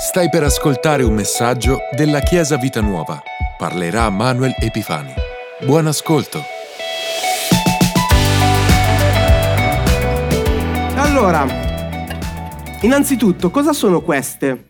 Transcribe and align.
Stai 0.00 0.28
per 0.28 0.44
ascoltare 0.44 1.02
un 1.02 1.12
messaggio 1.12 1.80
della 1.90 2.20
Chiesa 2.20 2.56
Vita 2.56 2.80
Nuova. 2.80 3.20
Parlerà 3.56 4.08
Manuel 4.10 4.54
Epifani. 4.56 5.12
Buon 5.66 5.88
ascolto. 5.88 6.40
Allora, 10.94 11.44
innanzitutto, 12.82 13.50
cosa 13.50 13.72
sono 13.72 14.00
queste? 14.00 14.66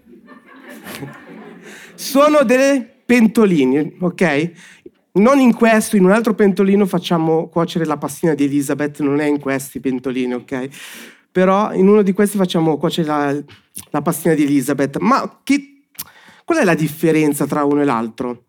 Sono 1.95 2.43
delle 2.43 2.83
pentoline, 3.05 3.97
ok? 4.01 4.51
Non 5.13 5.41
in 5.41 5.55
questo, 5.55 5.97
in 5.97 6.05
un 6.05 6.13
altro 6.13 6.33
pentolino 6.33 6.87
facciamo 6.87 7.49
cuocere 7.49 7.85
la 7.85 7.99
pastina 7.99 8.33
di 8.33 8.45
Elisabeth, 8.45 9.01
non 9.01 9.21
è 9.21 9.27
in 9.27 9.41
questi 9.41 9.79
pentolini, 9.79 10.33
ok? 10.33 10.69
Però 11.31 11.73
in 11.73 11.89
uno 11.89 12.03
di 12.03 12.13
questi 12.13 12.37
facciamo 12.37 12.77
cuocere 12.79 13.07
la, 13.07 13.37
la 13.91 14.03
pastina 14.03 14.35
di 14.35 14.43
Elisabeth. 14.45 14.99
Ma 14.99 15.41
che, 15.43 15.89
qual 16.45 16.59
è 16.59 16.65
la 16.65 16.75
differenza 16.75 17.47
tra 17.47 17.65
uno 17.65 17.83
e 17.83 17.85
l'altro? 17.85 18.45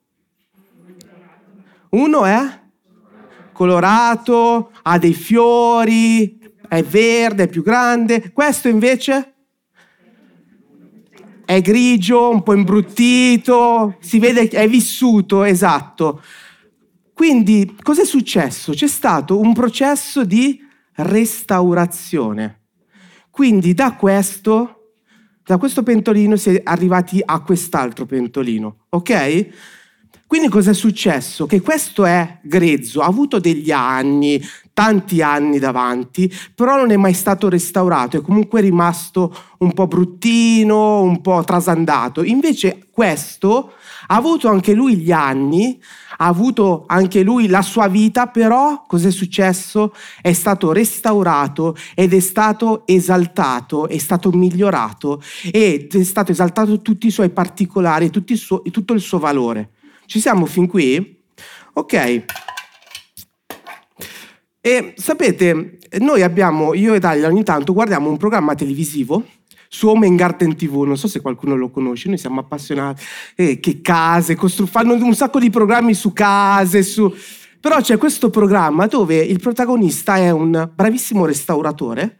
Uno 1.90 2.26
è 2.26 2.62
colorato, 3.52 4.72
ha 4.84 4.98
dei 4.98 5.14
fiori, 5.14 6.40
è 6.68 6.84
verde, 6.84 7.44
è 7.44 7.48
più 7.48 7.64
grande. 7.64 8.32
Questo 8.32 8.70
invece 8.70 9.34
è 11.44 11.62
grigio, 11.62 12.30
un 12.30 12.44
po' 12.44 12.54
imbruttito, 12.54 13.98
si 14.00 14.20
vede 14.20 14.48
che 14.48 14.60
è 14.60 14.70
vissuto, 14.70 15.44
esatto. 15.44 16.22
Quindi 17.12 17.76
cos'è 17.82 18.06
successo? 18.06 18.72
C'è 18.72 18.88
stato 18.88 19.40
un 19.40 19.52
processo 19.54 20.24
di 20.24 20.62
restaurazione. 20.94 22.59
Quindi 23.30 23.74
da 23.74 23.94
questo, 23.96 24.94
da 25.44 25.58
questo 25.58 25.84
pentolino 25.84 26.36
si 26.36 26.56
è 26.56 26.62
arrivati 26.64 27.22
a 27.24 27.42
quest'altro 27.42 28.06
pentolino, 28.06 28.86
ok? 28.90 29.48
Quindi 30.30 30.48
cos'è 30.48 30.76
successo? 30.76 31.48
Che 31.48 31.60
questo 31.60 32.06
è 32.06 32.38
grezzo, 32.44 33.02
ha 33.02 33.08
avuto 33.08 33.40
degli 33.40 33.72
anni, 33.72 34.40
tanti 34.74 35.24
anni 35.24 35.58
davanti, 35.58 36.32
però 36.54 36.76
non 36.78 36.92
è 36.92 36.98
mai 36.98 37.16
stato 37.16 37.50
restaurato, 37.50 38.18
è 38.18 38.22
comunque 38.22 38.62
rimasto 38.62 39.36
un 39.58 39.74
po' 39.74 39.88
bruttino, 39.88 41.02
un 41.02 41.22
po' 41.22 41.44
trasandato. 41.44 42.24
Invece 42.24 42.90
questo 42.92 43.74
ha 44.12 44.16
avuto 44.16 44.48
anche 44.48 44.74
lui 44.74 44.98
gli 44.98 45.12
anni, 45.12 45.80
ha 46.18 46.26
avuto 46.26 46.86
anche 46.88 47.22
lui 47.22 47.48
la 47.48 47.62
sua 47.62 47.88
vita, 47.88 48.28
però 48.28 48.84
cos'è 48.88 49.12
successo? 49.12 49.94
È 50.20 50.34
stato 50.34 50.72
restaurato 50.72 51.76
ed 51.94 52.14
è 52.14 52.20
stato 52.20 52.88
esaltato, 52.88 53.88
è 53.88 53.98
stato 54.00 54.32
migliorato 54.32 55.22
ed 55.52 55.94
è 55.94 56.04
stato 56.04 56.32
esaltato 56.32 56.82
tutti 56.82 57.06
i 57.06 57.12
suoi 57.12 57.30
particolari, 57.30 58.10
tutto 58.10 58.34
il 58.34 58.40
suo, 58.40 58.62
tutto 58.72 58.94
il 58.94 59.00
suo 59.00 59.20
valore. 59.20 59.74
Ci 60.08 60.20
siamo 60.20 60.48
fin 60.48 60.68
qui? 60.68 61.18
Ok. 61.74 62.26
E 64.60 64.94
sapete, 64.98 65.78
noi 66.00 66.24
abbiamo, 66.24 66.74
io 66.74 66.96
e 66.96 67.00
Dalia 67.00 67.28
ogni 67.28 67.44
tanto 67.44 67.74
guardiamo 67.74 68.10
un 68.10 68.18
programma 68.18 68.56
televisivo 68.56 69.24
su 69.72 69.88
Home 69.88 70.14
Garden 70.16 70.56
TV, 70.56 70.82
non 70.82 70.98
so 70.98 71.08
se 71.08 71.22
qualcuno 71.22 71.56
lo 71.56 71.70
conosce, 71.70 72.10
noi 72.10 72.18
siamo 72.18 72.40
appassionati, 72.40 73.04
eh, 73.36 73.60
che 73.60 73.82
case, 73.82 74.36
costru- 74.36 74.68
fanno 74.68 74.96
un 74.96 75.14
sacco 75.14 75.40
di 75.40 75.52
programmi 75.52 75.94
su 75.94 76.12
case, 76.12 76.82
su... 76.82 77.14
però 77.60 77.80
c'è 77.80 77.98
questo 77.98 78.32
programma 78.32 78.88
dove 78.88 79.18
il 79.18 79.40
protagonista 79.40 80.18
è 80.18 80.32
un 80.32 80.70
bravissimo 80.74 81.24
restauratore 81.26 82.18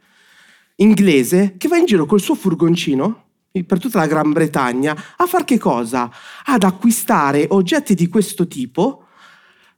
inglese 0.76 1.56
che 1.58 1.66
va 1.66 1.76
in 1.76 1.86
giro 1.86 2.06
col 2.06 2.20
suo 2.20 2.36
furgoncino 2.36 3.24
per 3.66 3.80
tutta 3.80 3.98
la 3.98 4.06
Gran 4.06 4.30
Bretagna 4.30 4.96
a 5.16 5.26
fare 5.26 5.44
che 5.44 5.58
cosa? 5.58 6.08
Ad 6.44 6.62
acquistare 6.62 7.46
oggetti 7.50 7.94
di 7.94 8.06
questo 8.06 8.46
tipo, 8.46 9.06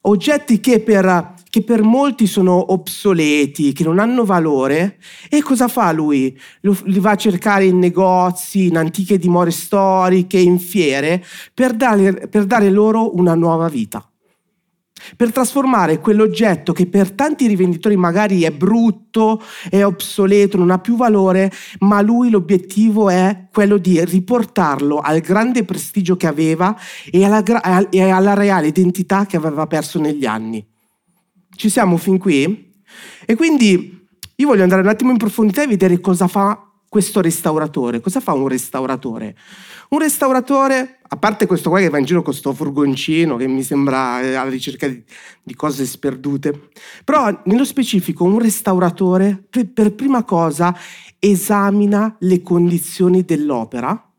oggetti 0.02 0.60
che 0.60 0.80
per 0.80 1.40
che 1.52 1.62
per 1.62 1.82
molti 1.82 2.26
sono 2.26 2.72
obsoleti, 2.72 3.74
che 3.74 3.84
non 3.84 3.98
hanno 3.98 4.24
valore. 4.24 4.96
E 5.28 5.42
cosa 5.42 5.68
fa 5.68 5.92
lui? 5.92 6.34
li 6.62 6.98
va 6.98 7.10
a 7.10 7.16
cercare 7.16 7.66
in 7.66 7.78
negozi, 7.78 8.68
in 8.68 8.78
antiche 8.78 9.18
dimore 9.18 9.50
storiche, 9.50 10.38
in 10.38 10.58
fiere, 10.58 11.22
per 11.52 11.74
dare, 11.74 12.26
per 12.28 12.46
dare 12.46 12.70
loro 12.70 13.14
una 13.18 13.34
nuova 13.34 13.68
vita. 13.68 14.02
Per 15.14 15.30
trasformare 15.30 15.98
quell'oggetto 15.98 16.72
che 16.72 16.86
per 16.86 17.10
tanti 17.10 17.46
rivenditori 17.46 17.96
magari 17.96 18.44
è 18.44 18.50
brutto, 18.50 19.42
è 19.68 19.84
obsoleto, 19.84 20.56
non 20.56 20.70
ha 20.70 20.78
più 20.78 20.96
valore, 20.96 21.52
ma 21.80 22.00
lui 22.00 22.30
l'obiettivo 22.30 23.10
è 23.10 23.48
quello 23.52 23.76
di 23.76 24.02
riportarlo 24.02 25.00
al 25.00 25.20
grande 25.20 25.66
prestigio 25.66 26.16
che 26.16 26.28
aveva 26.28 26.74
e 27.10 27.22
alla, 27.26 27.42
e 27.90 28.08
alla 28.08 28.32
reale 28.32 28.68
identità 28.68 29.26
che 29.26 29.36
aveva 29.36 29.66
perso 29.66 30.00
negli 30.00 30.24
anni. 30.24 30.70
Ci 31.54 31.68
siamo 31.68 31.96
fin 31.96 32.18
qui? 32.18 32.72
E 33.24 33.34
quindi 33.34 34.06
io 34.36 34.46
voglio 34.46 34.62
andare 34.62 34.82
un 34.82 34.88
attimo 34.88 35.10
in 35.10 35.16
profondità 35.16 35.62
e 35.62 35.66
vedere 35.66 36.00
cosa 36.00 36.26
fa 36.26 36.72
questo 36.92 37.22
restauratore. 37.22 38.00
Cosa 38.00 38.20
fa 38.20 38.34
un 38.34 38.48
restauratore? 38.48 39.34
Un 39.90 40.00
restauratore, 40.00 40.98
a 41.08 41.16
parte 41.16 41.46
questo 41.46 41.70
qua 41.70 41.78
che 41.78 41.88
va 41.88 41.96
in 41.96 42.04
giro 42.04 42.22
con 42.22 42.32
questo 42.32 42.52
furgoncino 42.52 43.36
che 43.36 43.46
mi 43.46 43.62
sembra 43.62 44.20
eh, 44.20 44.34
alla 44.34 44.50
ricerca 44.50 44.86
di, 44.88 45.02
di, 45.42 45.54
cose 45.54 45.86
sperdute, 45.86 46.68
però 47.02 47.40
nello 47.44 47.64
specifico 47.64 48.24
un 48.24 48.38
restauratore 48.38 49.42
per, 49.48 49.70
per 49.72 49.94
prima 49.94 50.24
cosa 50.24 50.76
esamina 51.18 52.14
le 52.20 52.42
condizioni 52.42 53.24
dell'opera 53.24 54.10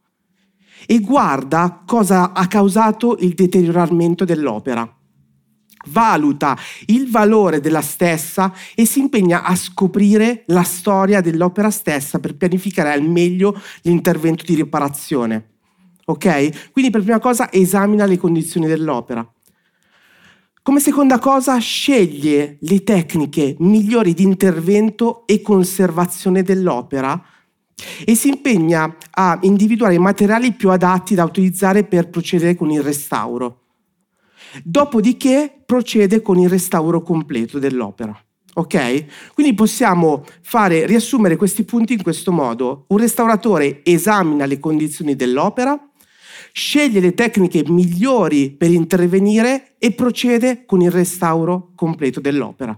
e 0.87 0.99
guarda 0.99 1.83
cosa 1.85 2.33
ha 2.33 2.47
causato 2.47 3.17
il 3.19 3.33
deterioramento 3.33 4.25
dell'opera 4.25 4.91
valuta 5.87 6.57
il 6.87 7.09
valore 7.09 7.59
della 7.59 7.81
stessa 7.81 8.53
e 8.75 8.85
si 8.85 8.99
impegna 8.99 9.43
a 9.43 9.55
scoprire 9.55 10.43
la 10.47 10.63
storia 10.63 11.21
dell'opera 11.21 11.69
stessa 11.69 12.19
per 12.19 12.35
pianificare 12.35 12.91
al 12.91 13.03
meglio 13.03 13.59
l'intervento 13.81 14.43
di 14.45 14.55
riparazione. 14.55 15.49
Ok? 16.05 16.71
Quindi 16.71 16.91
per 16.91 17.01
prima 17.01 17.19
cosa 17.19 17.51
esamina 17.51 18.05
le 18.05 18.17
condizioni 18.17 18.67
dell'opera. 18.67 19.27
Come 20.61 20.79
seconda 20.79 21.19
cosa 21.19 21.57
sceglie 21.57 22.57
le 22.61 22.83
tecniche 22.83 23.55
migliori 23.59 24.13
di 24.13 24.23
intervento 24.23 25.27
e 25.27 25.41
conservazione 25.41 26.41
dell'opera 26.41 27.21
e 28.05 28.15
si 28.15 28.29
impegna 28.29 28.95
a 29.11 29.37
individuare 29.41 29.95
i 29.95 29.99
materiali 29.99 30.53
più 30.53 30.69
adatti 30.69 31.15
da 31.15 31.25
utilizzare 31.25 31.83
per 31.83 32.09
procedere 32.09 32.55
con 32.55 32.69
il 32.71 32.81
restauro. 32.81 33.62
Dopodiché 34.61 35.63
procede 35.65 36.21
con 36.21 36.37
il 36.37 36.49
restauro 36.49 37.01
completo 37.01 37.57
dell'opera. 37.59 38.15
Ok? 38.55 39.05
Quindi 39.33 39.55
possiamo 39.55 40.23
fare, 40.41 40.85
riassumere 40.85 41.37
questi 41.37 41.63
punti 41.63 41.93
in 41.93 42.03
questo 42.03 42.31
modo. 42.31 42.85
Un 42.89 42.97
restauratore 42.97 43.81
esamina 43.83 44.45
le 44.45 44.59
condizioni 44.59 45.15
dell'opera, 45.15 45.79
sceglie 46.51 46.99
le 46.99 47.15
tecniche 47.15 47.63
migliori 47.67 48.51
per 48.51 48.69
intervenire 48.69 49.75
e 49.79 49.91
procede 49.93 50.65
con 50.65 50.81
il 50.81 50.91
restauro 50.91 51.71
completo 51.75 52.19
dell'opera. 52.19 52.77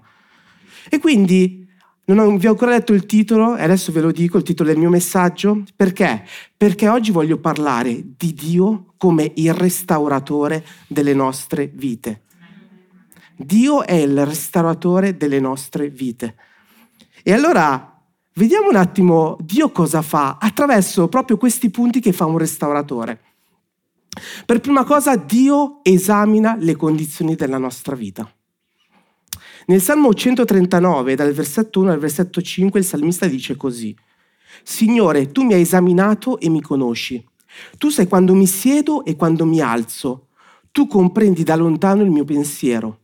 E 0.90 1.00
quindi 1.00 1.65
non 2.14 2.38
vi 2.38 2.46
ho 2.46 2.52
ancora 2.52 2.78
detto 2.78 2.94
il 2.94 3.08
titolo 3.08 3.56
e 3.56 3.64
adesso 3.64 3.92
ve 3.92 4.02
lo 4.02 4.12
dico, 4.12 4.38
il 4.38 4.44
titolo 4.44 4.70
del 4.70 4.78
mio 4.78 4.90
messaggio. 4.90 5.64
Perché? 5.76 6.24
Perché 6.56 6.88
oggi 6.88 7.12
voglio 7.12 7.40
parlare 7.40 8.04
di 8.16 8.34
Dio 8.34 8.94
come 8.98 9.32
il 9.36 9.54
restauratore 9.54 10.64
delle 10.88 11.16
nostre 11.16 11.68
vite. 11.74 12.22
Dio 13.36 13.84
è 13.84 13.94
il 13.94 14.24
restauratore 14.24 15.18
delle 15.18 15.40
nostre 15.40 15.90
vite. 15.90 16.36
E 17.24 17.34
allora 17.34 18.00
vediamo 18.34 18.70
un 18.70 18.76
attimo 18.76 19.38
Dio 19.42 19.72
cosa 19.72 20.04
fa 20.04 20.38
attraverso 20.40 21.08
proprio 21.08 21.38
questi 21.38 21.72
punti 21.72 22.00
che 22.00 22.14
fa 22.14 22.26
un 22.26 22.38
restauratore. 22.38 23.20
Per 24.46 24.60
prima 24.60 24.84
cosa 24.84 25.16
Dio 25.16 25.80
esamina 25.82 26.56
le 26.58 26.76
condizioni 26.76 27.36
della 27.36 27.58
nostra 27.58 27.96
vita. 27.96 28.32
Nel 29.68 29.82
Salmo 29.82 30.14
139, 30.14 31.16
dal 31.16 31.34
versetto 31.34 31.80
1 31.80 31.92
al 31.92 32.00
versetto 32.00 32.42
5, 32.42 32.80
il 32.80 32.86
salmista 32.86 33.26
dice 33.28 33.56
così. 33.56 33.96
Signore, 34.64 35.32
tu 35.32 35.44
mi 35.44 35.54
hai 35.54 35.62
esaminato 35.62 36.40
e 36.40 36.50
mi 36.50 36.62
conosci. 36.62 37.24
Tu 37.78 37.90
sai 37.90 38.08
quando 38.08 38.36
mi 38.36 38.46
siedo 38.46 39.04
e 39.06 39.16
quando 39.16 39.46
mi 39.46 39.62
alzo. 39.62 40.28
Tu 40.72 40.88
comprendi 40.88 41.44
da 41.44 41.56
lontano 41.56 42.04
il 42.04 42.12
mio 42.12 42.26
pensiero. 42.26 43.00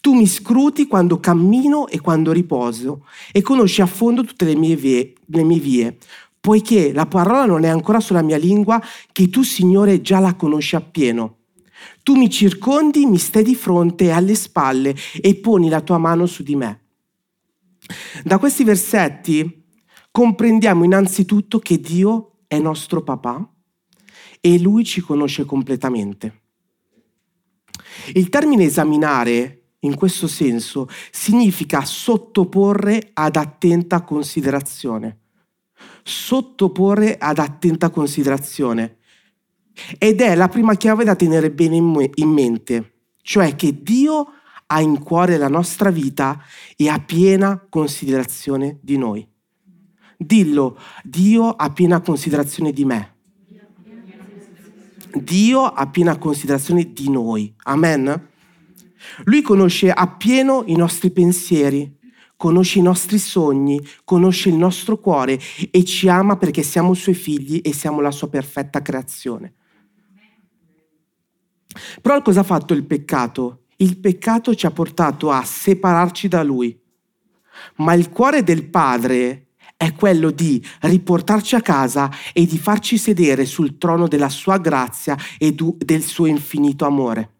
Tu 0.00 0.14
mi 0.14 0.26
scruti 0.26 0.86
quando 0.86 1.18
cammino 1.18 1.88
e 1.88 2.00
quando 2.00 2.32
riposo 2.32 3.06
e 3.32 3.40
conosci 3.40 3.80
a 3.82 3.86
fondo 3.86 4.24
tutte 4.24 4.44
le 4.44 4.56
mie 4.56 4.76
vie, 4.76 5.14
le 5.26 5.42
mie 5.44 5.58
vie 5.58 5.96
poiché 6.42 6.92
la 6.92 7.06
parola 7.06 7.46
non 7.46 7.62
è 7.62 7.68
ancora 7.68 8.00
sulla 8.00 8.20
mia 8.20 8.36
lingua, 8.36 8.82
che 9.12 9.30
tu, 9.30 9.44
Signore, 9.44 10.00
già 10.00 10.18
la 10.18 10.34
conosci 10.34 10.74
appieno. 10.74 11.36
Tu 12.02 12.14
mi 12.16 12.28
circondi, 12.30 13.06
mi 13.06 13.18
stai 13.18 13.44
di 13.44 13.54
fronte 13.54 14.10
alle 14.10 14.34
spalle 14.34 14.94
e 15.20 15.36
poni 15.36 15.68
la 15.68 15.80
tua 15.80 15.98
mano 15.98 16.26
su 16.26 16.42
di 16.42 16.56
me. 16.56 16.80
Da 18.24 18.38
questi 18.38 18.64
versetti 18.64 19.64
comprendiamo 20.10 20.84
innanzitutto 20.84 21.58
che 21.58 21.80
Dio 21.80 22.38
è 22.46 22.58
nostro 22.58 23.02
papà, 23.02 23.46
e 24.44 24.58
Lui 24.58 24.84
ci 24.84 25.00
conosce 25.00 25.44
completamente. 25.44 26.40
Il 28.14 28.28
termine 28.28 28.64
esaminare 28.64 29.74
in 29.80 29.94
questo 29.94 30.26
senso 30.26 30.88
significa 31.12 31.84
sottoporre 31.84 33.10
ad 33.12 33.36
attenta 33.36 34.02
considerazione. 34.02 35.20
Sottoporre 36.02 37.16
ad 37.18 37.38
attenta 37.38 37.90
considerazione. 37.90 38.98
Ed 39.98 40.20
è 40.20 40.34
la 40.34 40.48
prima 40.48 40.74
chiave 40.74 41.04
da 41.04 41.14
tenere 41.14 41.50
bene 41.50 41.76
in 41.76 42.28
mente, 42.28 42.92
cioè 43.22 43.56
che 43.56 43.82
Dio 43.82 44.26
ha 44.66 44.80
in 44.80 44.98
cuore 45.00 45.36
la 45.36 45.48
nostra 45.48 45.90
vita 45.90 46.40
e 46.76 46.88
ha 46.88 46.98
piena 46.98 47.64
considerazione 47.68 48.78
di 48.80 48.96
noi. 48.96 49.26
Dillo, 50.16 50.78
Dio 51.02 51.48
ha 51.48 51.70
piena 51.70 52.00
considerazione 52.00 52.72
di 52.72 52.84
me. 52.84 53.10
Dio 55.14 55.64
ha 55.64 55.86
piena 55.88 56.16
considerazione 56.16 56.92
di 56.92 57.10
noi. 57.10 57.52
Amen. 57.64 58.28
Lui 59.24 59.42
conosce 59.42 59.90
appieno 59.90 60.62
i 60.66 60.76
nostri 60.76 61.10
pensieri, 61.10 61.98
conosce 62.36 62.78
i 62.78 62.82
nostri 62.82 63.18
sogni, 63.18 63.80
conosce 64.04 64.48
il 64.48 64.54
nostro 64.54 64.98
cuore 64.98 65.38
e 65.70 65.84
ci 65.84 66.08
ama 66.08 66.36
perché 66.36 66.62
siamo 66.62 66.94
suoi 66.94 67.14
figli 67.14 67.60
e 67.62 67.74
siamo 67.74 68.00
la 68.00 68.10
sua 68.10 68.28
perfetta 68.28 68.80
creazione. 68.80 69.54
Però 72.00 72.20
cosa 72.22 72.40
ha 72.40 72.44
fatto 72.44 72.74
il 72.74 72.84
peccato? 72.84 73.64
Il 73.76 73.98
peccato 73.98 74.54
ci 74.54 74.66
ha 74.66 74.70
portato 74.70 75.30
a 75.30 75.44
separarci 75.44 76.28
da 76.28 76.42
lui. 76.42 76.78
Ma 77.76 77.94
il 77.94 78.10
cuore 78.10 78.42
del 78.42 78.68
Padre 78.68 79.48
è 79.76 79.92
quello 79.94 80.30
di 80.30 80.64
riportarci 80.82 81.56
a 81.56 81.60
casa 81.60 82.08
e 82.32 82.46
di 82.46 82.58
farci 82.58 82.96
sedere 82.96 83.44
sul 83.44 83.78
trono 83.78 84.06
della 84.06 84.28
sua 84.28 84.58
grazia 84.58 85.16
e 85.38 85.52
del 85.52 86.02
suo 86.02 86.26
infinito 86.26 86.84
amore. 86.84 87.30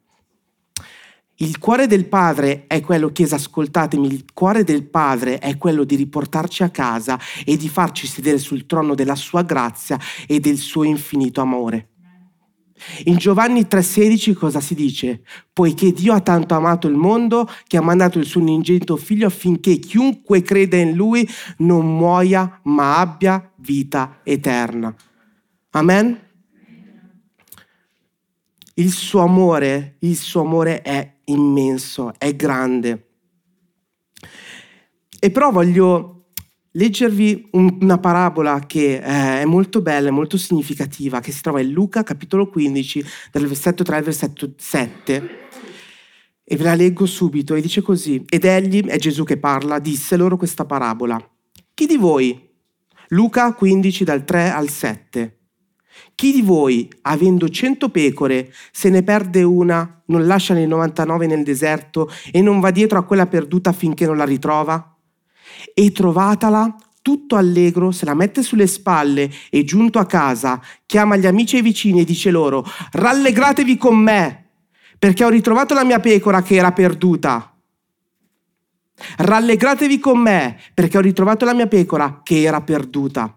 Il 1.37 1.59
cuore 1.59 1.87
del 1.87 2.07
Padre 2.07 2.67
è 2.67 2.81
quello, 2.81 3.11
Chiesa, 3.11 3.37
ascoltatemi, 3.37 4.07
il 4.07 4.25
cuore 4.33 4.65
del 4.65 4.85
Padre 4.85 5.39
è 5.39 5.57
quello 5.57 5.83
di 5.85 5.97
riportarci 5.97 6.63
a 6.63 6.71
casa 6.71 7.19
e 7.45 7.57
di 7.57 7.69
farci 7.69 8.07
sedere 8.07 8.39
sul 8.39 8.67
trono 8.67 8.95
della 8.95 9.17
sua 9.17 9.43
grazia 9.43 9.99
e 10.27 10.39
del 10.41 10.57
suo 10.59 10.85
infinito 10.85 11.41
amore. 11.41 11.92
In 13.05 13.17
Giovanni 13.17 13.67
3:16 13.67 14.35
cosa 14.35 14.61
si 14.61 14.75
dice? 14.75 15.23
Poiché 15.53 15.93
Dio 15.93 16.13
ha 16.13 16.21
tanto 16.21 16.55
amato 16.55 16.89
il 16.89 16.97
mondo 16.97 17.49
che 17.67 17.77
ha 17.77 17.83
mandato 17.83 18.19
il 18.19 18.25
suo 18.25 18.41
unigenito 18.41 18.97
figlio 18.97 19.27
affinché 19.27 19.79
chiunque 19.79 20.43
creda 20.43 20.77
in 20.77 20.93
lui 20.93 21.29
non 21.59 21.97
muoia 21.97 22.61
ma 22.65 22.99
abbia 22.99 23.53
vita 23.57 24.21
eterna. 24.23 24.95
Amen? 25.71 26.21
Il 28.75 28.91
suo 28.91 29.21
amore, 29.21 29.97
il 30.01 30.17
suo 30.17 30.41
amore 30.41 30.83
è 30.83 31.19
immenso, 31.27 32.13
è 32.19 32.35
grande. 32.35 33.09
E 35.19 35.31
però 35.31 35.51
voglio 35.51 36.12
leggervi 36.73 37.51
una 37.53 37.99
parabola 37.99 38.61
che 38.67 38.95
eh, 38.95 39.41
è 39.41 39.45
molto 39.45 39.81
bella, 39.81 40.11
molto 40.11 40.37
significativa, 40.37 41.21
che 41.21 41.33
si 41.33 41.43
trova 41.43 41.61
in 41.61 41.71
Luca 41.71 42.03
capitolo 42.03 42.49
15, 42.49 43.05
dal 43.31 43.47
versetto 43.47 43.83
3 43.83 43.97
al 43.97 44.03
versetto 44.03 44.53
7. 44.57 45.41
E 46.45 46.57
ve 46.57 46.65
la 46.65 46.75
leggo 46.75 47.07
subito, 47.07 47.55
e 47.55 47.61
dice 47.61 47.83
così, 47.83 48.25
ed 48.29 48.45
egli, 48.45 48.85
è 48.85 48.97
Gesù 48.99 49.25
che 49.25 49.39
parla, 49.39 49.79
disse 49.79 50.17
loro 50.17 50.37
questa 50.37 50.65
parabola. 50.65 51.19
Chi 51.75 51.87
di 51.87 51.97
voi, 51.97 52.51
Luca 53.09 53.53
15 53.53 54.05
dal 54.05 54.25
3 54.25 54.51
al 54.51 54.69
7, 54.69 55.37
chi 56.15 56.33
di 56.33 56.43
voi, 56.43 56.91
avendo 57.03 57.49
cento 57.49 57.89
pecore, 57.89 58.53
se 58.71 58.89
ne 58.91 59.03
perde 59.03 59.43
una, 59.43 60.03
non 60.07 60.27
lascia 60.27 60.55
le 60.55 60.67
99 60.67 61.27
nel 61.27 61.43
deserto 61.43 62.11
e 62.31 62.41
non 62.43 62.61
va 62.61 62.71
dietro 62.71 62.99
a 62.99 63.05
quella 63.05 63.27
perduta 63.27 63.73
finché 63.73 64.07
non 64.07 64.17
la 64.17 64.25
ritrova? 64.25 64.92
E 65.75 65.93
trovatala 65.93 66.75
tutto 67.03 67.35
allegro, 67.37 67.91
se 67.91 68.05
la 68.05 68.15
mette 68.15 68.43
sulle 68.43 68.69
spalle 68.69 69.31
e 69.51 69.65
giunto 69.65 69.99
a 69.99 70.07
casa 70.07 70.61
chiama 70.87 71.17
gli 71.17 71.27
amici 71.27 71.57
e 71.57 71.59
i 71.59 71.63
vicini 71.63 72.01
e 72.01 72.05
dice 72.05 72.31
loro 72.31 72.65
rallegratevi 72.93 73.77
con 73.77 73.99
me 73.99 74.47
perché 74.99 75.25
ho 75.25 75.29
ritrovato 75.29 75.75
la 75.75 75.85
mia 75.85 75.99
pecora 75.99 76.43
che 76.43 76.55
era 76.55 76.71
perduta. 76.71 77.53
Rallegratevi 79.17 79.99
con 79.99 80.21
me 80.21 80.57
perché 80.73 80.97
ho 80.97 81.01
ritrovato 81.01 81.45
la 81.45 81.55
mia 81.55 81.67
pecora 81.67 82.21
che 82.23 82.43
era 82.43 82.61
perduta. 82.61 83.37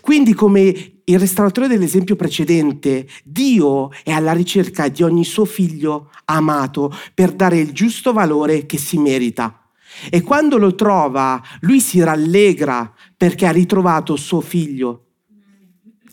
Quindi 0.00 0.32
come 0.32 1.02
il 1.04 1.18
restauratore 1.18 1.68
dell'esempio 1.68 2.16
precedente, 2.16 3.06
Dio 3.24 3.90
è 4.02 4.10
alla 4.10 4.32
ricerca 4.32 4.88
di 4.88 5.02
ogni 5.02 5.24
suo 5.24 5.44
figlio 5.44 6.10
amato 6.24 6.90
per 7.12 7.32
dare 7.32 7.58
il 7.58 7.72
giusto 7.72 8.14
valore 8.14 8.64
che 8.64 8.78
si 8.78 8.96
merita. 8.98 9.61
E 10.10 10.22
quando 10.22 10.58
lo 10.58 10.74
trova, 10.74 11.42
lui 11.60 11.80
si 11.80 12.02
rallegra 12.02 12.92
perché 13.16 13.46
ha 13.46 13.52
ritrovato 13.52 14.16
suo 14.16 14.40
figlio, 14.40 15.06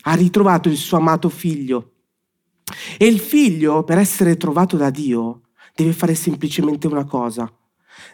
ha 0.02 0.14
ritrovato 0.14 0.68
il 0.68 0.76
suo 0.76 0.98
amato 0.98 1.28
figlio. 1.28 1.92
E 2.98 3.06
il 3.06 3.18
figlio, 3.18 3.82
per 3.82 3.98
essere 3.98 4.36
trovato 4.36 4.76
da 4.76 4.90
Dio, 4.90 5.42
deve 5.74 5.92
fare 5.92 6.14
semplicemente 6.14 6.86
una 6.86 7.04
cosa, 7.04 7.52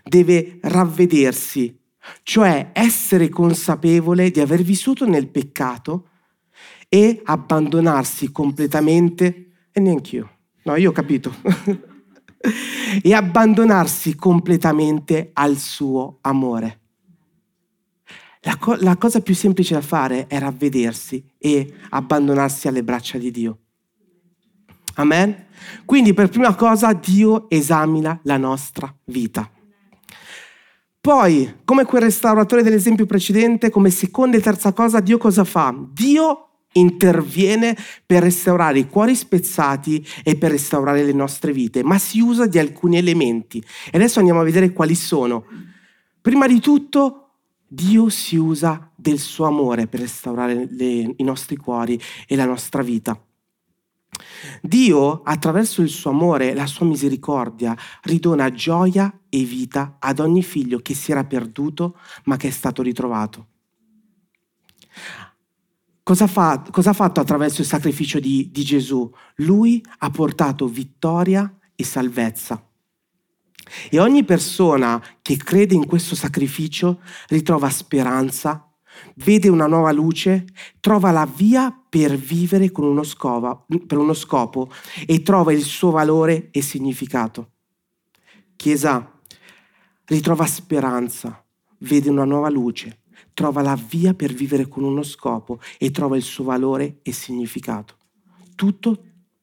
deve 0.03 0.59
ravvedersi, 0.63 1.79
cioè 2.23 2.71
essere 2.73 3.29
consapevole 3.29 4.31
di 4.31 4.41
aver 4.41 4.63
vissuto 4.63 5.07
nel 5.07 5.29
peccato 5.29 6.09
e 6.89 7.21
abbandonarsi 7.25 8.31
completamente, 8.31 9.51
e 9.73 9.81
neanch'io, 9.81 10.39
no, 10.63 10.77
io 10.77 10.91
ho 10.91 10.93
capito. 10.93 11.35
e 13.03 13.15
abbandonarsi 13.15 14.15
completamente 14.15 15.31
al 15.33 15.57
suo 15.57 16.19
amore. 16.23 16.81
La, 18.41 18.57
co- 18.59 18.77
la, 18.79 18.97
cosa 18.97 19.21
più 19.21 19.35
semplice 19.35 19.75
da 19.75 19.81
fare 19.81 20.27
è 20.29 20.39
ravvedersi 20.39 21.25
e 21.37 21.75
abbandonarsi 21.91 22.69
alle 22.69 22.85
braccia 22.85 23.19
di 23.19 23.31
Dio. 23.31 23.59
Amen? 24.95 25.47
Quindi 25.85 26.15
per 26.15 26.29
prima 26.29 26.55
cosa 26.55 26.93
Dio 26.93 27.51
esamina 27.51 28.19
la 28.23 28.37
nostra 28.37 28.95
vita. 29.07 29.51
Poi, 31.01 31.59
come 31.65 31.85
quel 31.85 32.03
restauratore 32.03 32.63
dell'esempio 32.63 33.07
precedente, 33.07 33.71
come 33.71 33.91
seconda 33.91 34.37
e 34.37 34.41
terza 34.41 34.73
cosa, 34.73 35.01
Dio 35.01 35.19
cosa 35.19 35.45
fa? 35.45 35.75
Dio 35.93 36.46
interviene 36.79 37.77
per 38.05 38.23
restaurare 38.23 38.79
i 38.79 38.89
cuori 38.89 39.15
spezzati 39.15 40.07
e 40.23 40.37
per 40.37 40.51
restaurare 40.51 41.05
le 41.05 41.13
nostre 41.13 41.53
vite, 41.53 41.83
ma 41.83 41.99
si 41.99 42.21
usa 42.21 42.47
di 42.47 42.59
alcuni 42.59 42.97
elementi. 42.97 43.59
E 43.91 43.97
adesso 43.97 44.19
andiamo 44.19 44.41
a 44.41 44.45
vedere 44.45 44.73
quali 44.73 44.95
sono. 44.95 45.45
Prima 46.21 46.47
di 46.47 46.61
tutto, 46.61 47.23
Dio 47.69 48.09
si 48.09 48.37
usa 48.37 48.91
del 48.95 49.19
suo 49.19 49.47
amore 49.47 49.87
per 49.87 50.01
restaurare 50.01 50.69
le, 50.71 51.15
i 51.17 51.23
nostri 51.25 51.57
cuori 51.57 52.01
e 52.27 52.37
la 52.37 52.47
nostra 52.47 52.83
vita. 52.83 53.21
Dio, 54.63 55.23
attraverso 55.23 55.83
il 55.83 55.89
suo 55.89 56.11
amore 56.11 56.51
e 56.51 56.55
la 56.55 56.67
sua 56.67 56.87
misericordia, 56.87 57.77
ridona 58.03 58.51
gioia 58.53 59.21
e 59.29 59.45
vita 59.45 59.97
ad 59.99 60.21
ogni 60.21 60.43
figlio 60.43 60.79
che 60.79 60.95
si 60.95 61.11
era 61.11 61.25
perduto 61.25 61.99
ma 62.25 62.37
che 62.37 62.49
è 62.49 62.53
stato 62.53 62.83
ritrovato. 62.83 63.49
Cosa, 66.07 66.29
fa, 66.29 66.63
cosa 66.71 66.91
ha 66.91 66.93
fatto 66.93 67.19
attraverso 67.19 67.63
il 67.63 67.67
sacrificio 67.67 68.21
di, 68.21 68.49
di 68.53 68.63
Gesù? 68.63 69.13
Lui 69.39 69.85
ha 69.99 70.09
portato 70.09 70.69
vittoria 70.69 71.53
e 71.75 71.83
salvezza. 71.83 72.65
E 73.91 73.99
ogni 73.99 74.23
persona 74.23 75.03
che 75.21 75.37
crede 75.37 75.75
in 75.75 75.85
questo 75.85 76.15
sacrificio 76.15 77.01
ritrova 77.27 77.69
speranza, 77.71 78.73
vede 79.17 79.49
una 79.49 79.67
nuova 79.67 79.91
luce, 79.91 80.45
trova 80.79 81.11
la 81.11 81.27
via 81.27 81.77
per 81.89 82.17
vivere 82.17 82.71
uno 82.77 83.03
scopo, 83.03 83.67
per 83.85 83.99
uno 83.99 84.15
scopo 84.15 84.71
e 85.07 85.23
trova 85.23 85.53
il 85.53 85.65
suo 85.65 85.91
valore 85.91 86.51
e 86.53 86.63
significato. 86.63 87.55
Chiesa 88.55 89.13
ritrova 90.05 90.47
speranza, 90.47 91.45
vede 91.79 92.09
una 92.11 92.25
nuova 92.25 92.49
luce, 92.49 93.01
trova 93.37 93.61
la 93.61 93.77
via 93.77 94.15
per 94.15 94.33
vivere 94.33 94.67
con 94.67 94.83
uno 94.83 95.03
scopo 95.03 95.61
e 95.77 95.91
trova 95.91 96.17
il 96.17 96.23
suo 96.23 96.45
valore 96.45 97.01
e 97.03 97.13
significato. 97.13 97.99
Tutto 98.55 98.99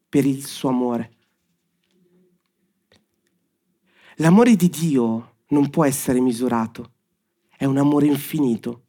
per 0.09 0.25
il 0.25 0.43
suo 0.43 0.69
amore. 0.69 1.12
L'amore 4.15 4.55
di 4.55 4.67
Dio 4.67 5.35
non 5.50 5.69
può 5.69 5.85
essere 5.85 6.19
misurato, 6.19 6.93
è 7.55 7.65
un 7.65 7.77
amore 7.77 8.07
infinito 8.07 8.85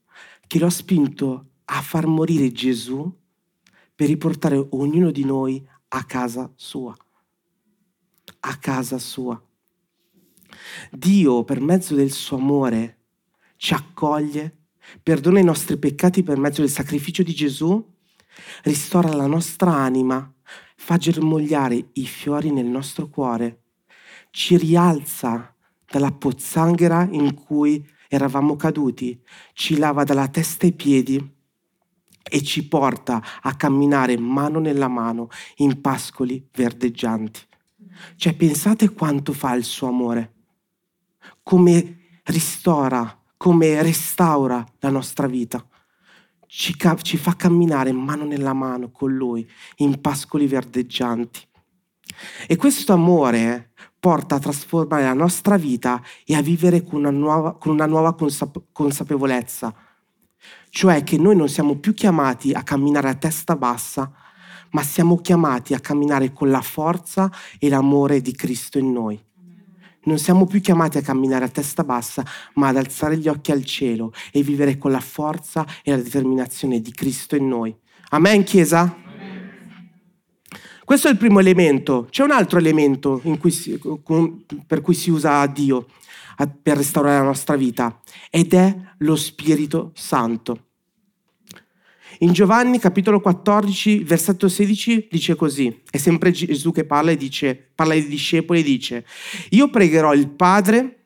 che 0.46 0.58
lo 0.58 0.66
ha 0.66 0.70
spinto 0.70 1.50
a 1.66 1.82
far 1.82 2.06
morire 2.06 2.50
Gesù 2.50 3.14
per 3.94 4.08
riportare 4.08 4.56
ognuno 4.70 5.10
di 5.10 5.26
noi 5.26 5.62
a 5.88 6.04
casa 6.04 6.50
sua. 6.56 6.96
A 8.40 8.56
casa 8.56 8.98
sua. 8.98 9.38
Dio, 10.90 11.44
per 11.44 11.60
mezzo 11.60 11.94
del 11.94 12.10
suo 12.10 12.38
amore, 12.38 13.00
ci 13.56 13.74
accoglie 13.74 14.62
perdona 15.02 15.40
i 15.40 15.44
nostri 15.44 15.76
peccati 15.78 16.22
per 16.22 16.38
mezzo 16.38 16.60
del 16.60 16.70
sacrificio 16.70 17.22
di 17.22 17.34
Gesù. 17.34 17.92
Ristora 18.62 19.14
la 19.14 19.26
nostra 19.26 19.72
anima, 19.72 20.32
fa 20.76 20.96
germogliare 20.96 21.90
i 21.94 22.06
fiori 22.06 22.50
nel 22.50 22.66
nostro 22.66 23.08
cuore, 23.08 23.62
ci 24.30 24.56
rialza 24.56 25.54
dalla 25.86 26.12
pozzanghera 26.12 27.06
in 27.10 27.34
cui 27.34 27.86
eravamo 28.08 28.56
caduti, 28.56 29.20
ci 29.52 29.76
lava 29.76 30.04
dalla 30.04 30.28
testa 30.28 30.66
ai 30.66 30.72
piedi 30.72 31.32
e 32.22 32.42
ci 32.42 32.66
porta 32.66 33.22
a 33.42 33.54
camminare 33.54 34.18
mano 34.18 34.58
nella 34.58 34.88
mano 34.88 35.28
in 35.56 35.80
pascoli 35.80 36.48
verdeggianti. 36.52 37.40
Cioè 38.16 38.34
pensate 38.34 38.92
quanto 38.92 39.32
fa 39.32 39.54
il 39.54 39.64
suo 39.64 39.88
amore, 39.88 40.32
come 41.42 42.20
ristora, 42.24 43.22
come 43.44 43.82
restaura 43.82 44.64
la 44.78 44.88
nostra 44.88 45.26
vita. 45.26 45.62
Ci, 46.46 46.78
ca- 46.78 46.96
ci 46.96 47.18
fa 47.18 47.36
camminare 47.36 47.92
mano 47.92 48.24
nella 48.24 48.54
mano 48.54 48.90
con 48.90 49.14
Lui 49.14 49.46
in 49.76 50.00
pascoli 50.00 50.46
verdeggianti. 50.46 51.46
E 52.46 52.56
questo 52.56 52.94
amore 52.94 53.72
porta 54.00 54.36
a 54.36 54.38
trasformare 54.38 55.02
la 55.02 55.12
nostra 55.12 55.58
vita 55.58 56.00
e 56.24 56.34
a 56.34 56.40
vivere 56.40 56.84
con 56.84 57.00
una 57.00 57.10
nuova, 57.10 57.58
con 57.58 57.72
una 57.72 57.84
nuova 57.84 58.14
consap- 58.14 58.62
consapevolezza, 58.72 59.74
cioè 60.70 61.04
che 61.04 61.18
noi 61.18 61.36
non 61.36 61.50
siamo 61.50 61.76
più 61.76 61.92
chiamati 61.92 62.52
a 62.52 62.62
camminare 62.62 63.10
a 63.10 63.14
testa 63.14 63.56
bassa, 63.56 64.10
ma 64.70 64.82
siamo 64.82 65.18
chiamati 65.18 65.74
a 65.74 65.80
camminare 65.80 66.32
con 66.32 66.48
la 66.48 66.62
forza 66.62 67.30
e 67.58 67.68
l'amore 67.68 68.22
di 68.22 68.32
Cristo 68.32 68.78
in 68.78 68.90
noi. 68.90 69.22
Non 70.04 70.18
siamo 70.18 70.46
più 70.46 70.60
chiamati 70.60 70.98
a 70.98 71.02
camminare 71.02 71.46
a 71.46 71.48
testa 71.48 71.84
bassa, 71.84 72.24
ma 72.54 72.68
ad 72.68 72.76
alzare 72.76 73.16
gli 73.16 73.28
occhi 73.28 73.52
al 73.52 73.64
cielo 73.64 74.12
e 74.32 74.42
vivere 74.42 74.76
con 74.76 74.90
la 74.90 75.00
forza 75.00 75.66
e 75.82 75.90
la 75.90 75.96
determinazione 75.96 76.80
di 76.80 76.92
Cristo 76.92 77.36
in 77.36 77.48
noi. 77.48 77.74
Amen, 78.10 78.44
Chiesa? 78.44 78.96
Questo 80.84 81.08
è 81.08 81.10
il 81.10 81.16
primo 81.16 81.40
elemento. 81.40 82.06
C'è 82.10 82.22
un 82.22 82.30
altro 82.30 82.58
elemento 82.58 83.22
si, 83.48 83.80
per 84.66 84.82
cui 84.82 84.94
si 84.94 85.10
usa 85.10 85.46
Dio 85.46 85.86
per 86.62 86.76
restaurare 86.76 87.18
la 87.18 87.24
nostra 87.24 87.56
vita 87.56 88.00
ed 88.30 88.52
è 88.52 88.76
lo 88.98 89.16
Spirito 89.16 89.92
Santo. 89.94 90.73
In 92.18 92.32
Giovanni 92.32 92.78
capitolo 92.78 93.20
14, 93.20 94.04
versetto 94.04 94.48
16 94.48 95.08
dice 95.10 95.34
così, 95.34 95.82
è 95.90 95.96
sempre 95.96 96.30
Gesù 96.30 96.70
che 96.70 96.84
parla 96.84 97.10
e 97.10 97.16
dice, 97.16 97.70
parla 97.74 97.94
ai 97.94 98.06
discepoli 98.06 98.60
e 98.60 98.62
dice, 98.62 99.04
io 99.50 99.68
pregherò 99.68 100.14
il 100.14 100.28
Padre 100.28 100.98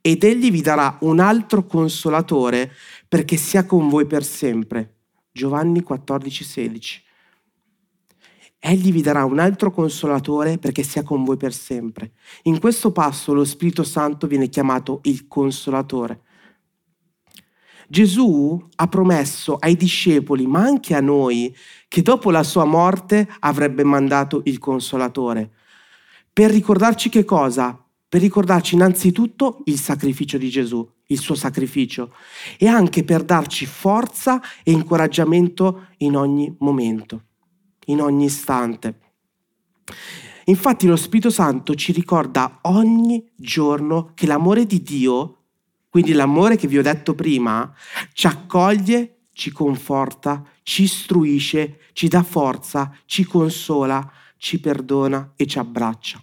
ed 0.00 0.22
egli 0.22 0.52
vi 0.52 0.60
darà 0.60 0.98
un 1.00 1.18
altro 1.18 1.64
consolatore 1.66 2.72
perché 3.08 3.36
sia 3.36 3.66
con 3.66 3.88
voi 3.88 4.06
per 4.06 4.22
sempre. 4.22 4.94
Giovanni 5.32 5.82
14, 5.82 6.44
16. 6.44 7.02
Egli 8.58 8.92
vi 8.92 9.02
darà 9.02 9.24
un 9.24 9.38
altro 9.38 9.70
consolatore 9.70 10.58
perché 10.58 10.82
sia 10.82 11.02
con 11.02 11.24
voi 11.24 11.36
per 11.36 11.52
sempre. 11.52 12.12
In 12.44 12.60
questo 12.60 12.92
passo 12.92 13.34
lo 13.34 13.44
Spirito 13.44 13.82
Santo 13.82 14.28
viene 14.28 14.48
chiamato 14.48 15.00
il 15.04 15.26
consolatore. 15.26 16.22
Gesù 17.88 18.60
ha 18.76 18.86
promesso 18.88 19.56
ai 19.56 19.76
discepoli, 19.76 20.46
ma 20.46 20.60
anche 20.60 20.94
a 20.94 21.00
noi, 21.00 21.54
che 21.88 22.02
dopo 22.02 22.30
la 22.30 22.42
sua 22.42 22.64
morte 22.64 23.28
avrebbe 23.40 23.84
mandato 23.84 24.42
il 24.44 24.58
consolatore. 24.58 25.52
Per 26.32 26.50
ricordarci 26.50 27.08
che 27.08 27.24
cosa? 27.24 27.80
Per 28.08 28.20
ricordarci 28.20 28.74
innanzitutto 28.74 29.62
il 29.64 29.78
sacrificio 29.78 30.38
di 30.38 30.48
Gesù, 30.48 30.88
il 31.06 31.18
suo 31.18 31.34
sacrificio, 31.34 32.12
e 32.58 32.66
anche 32.66 33.04
per 33.04 33.24
darci 33.24 33.66
forza 33.66 34.40
e 34.62 34.70
incoraggiamento 34.72 35.88
in 35.98 36.16
ogni 36.16 36.54
momento, 36.58 37.22
in 37.86 38.00
ogni 38.00 38.26
istante. 38.26 39.00
Infatti 40.44 40.86
lo 40.86 40.96
Spirito 40.96 41.30
Santo 41.30 41.74
ci 41.74 41.92
ricorda 41.92 42.60
ogni 42.62 43.32
giorno 43.34 44.12
che 44.14 44.26
l'amore 44.26 44.64
di 44.64 44.82
Dio 44.82 45.45
quindi 45.96 46.12
l'amore 46.12 46.56
che 46.56 46.68
vi 46.68 46.76
ho 46.76 46.82
detto 46.82 47.14
prima 47.14 47.74
ci 48.12 48.26
accoglie, 48.26 49.28
ci 49.32 49.50
conforta, 49.50 50.46
ci 50.62 50.82
istruisce, 50.82 51.78
ci 51.94 52.06
dà 52.06 52.22
forza, 52.22 52.94
ci 53.06 53.24
consola, 53.24 54.12
ci 54.36 54.60
perdona 54.60 55.32
e 55.36 55.46
ci 55.46 55.58
abbraccia 55.58 56.22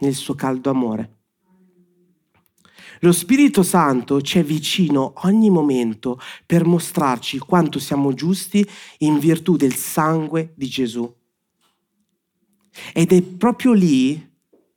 nel 0.00 0.12
suo 0.12 0.34
caldo 0.34 0.68
amore. 0.68 1.20
Lo 3.00 3.12
Spirito 3.12 3.62
Santo 3.62 4.20
ci 4.20 4.38
è 4.38 4.44
vicino 4.44 5.14
ogni 5.22 5.48
momento 5.48 6.20
per 6.44 6.66
mostrarci 6.66 7.38
quanto 7.38 7.78
siamo 7.78 8.12
giusti 8.12 8.62
in 8.98 9.18
virtù 9.18 9.56
del 9.56 9.74
sangue 9.74 10.52
di 10.54 10.66
Gesù. 10.66 11.10
Ed 12.92 13.10
è 13.10 13.22
proprio 13.22 13.72
lì 13.72 14.32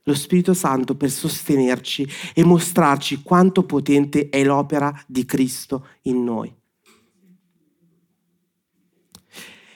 lo 0.07 0.13
Spirito 0.13 0.53
Santo 0.53 0.95
per 0.95 1.11
sostenerci 1.11 2.07
e 2.33 2.43
mostrarci 2.45 3.21
quanto 3.23 3.63
potente 3.63 4.29
è 4.29 4.43
l'opera 4.43 4.93
di 5.05 5.25
Cristo 5.25 5.87
in 6.03 6.23
noi. 6.23 6.53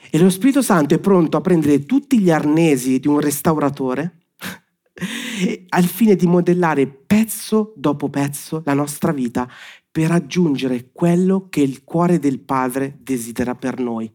E 0.10 0.18
lo 0.18 0.30
Spirito 0.30 0.62
Santo 0.62 0.94
è 0.94 1.00
pronto 1.00 1.36
a 1.36 1.42
prendere 1.42 1.86
tutti 1.86 2.20
gli 2.20 2.32
arnesi 2.32 3.00
di 3.00 3.08
un 3.08 3.20
restauratore 3.20 4.28
al 5.70 5.84
fine 5.84 6.16
di 6.16 6.28
modellare 6.28 6.88
pezzo 6.88 7.74
dopo 7.76 8.10
pezzo 8.10 8.62
la 8.66 8.74
nostra 8.74 9.12
vita 9.12 9.50
per 9.90 10.08
raggiungere 10.08 10.92
quello 10.94 11.48
che 11.50 11.60
il 11.60 11.84
cuore 11.84 12.20
del 12.20 12.40
Padre 12.40 12.98
desidera 13.02 13.56
per 13.56 13.80
noi. 13.80 14.10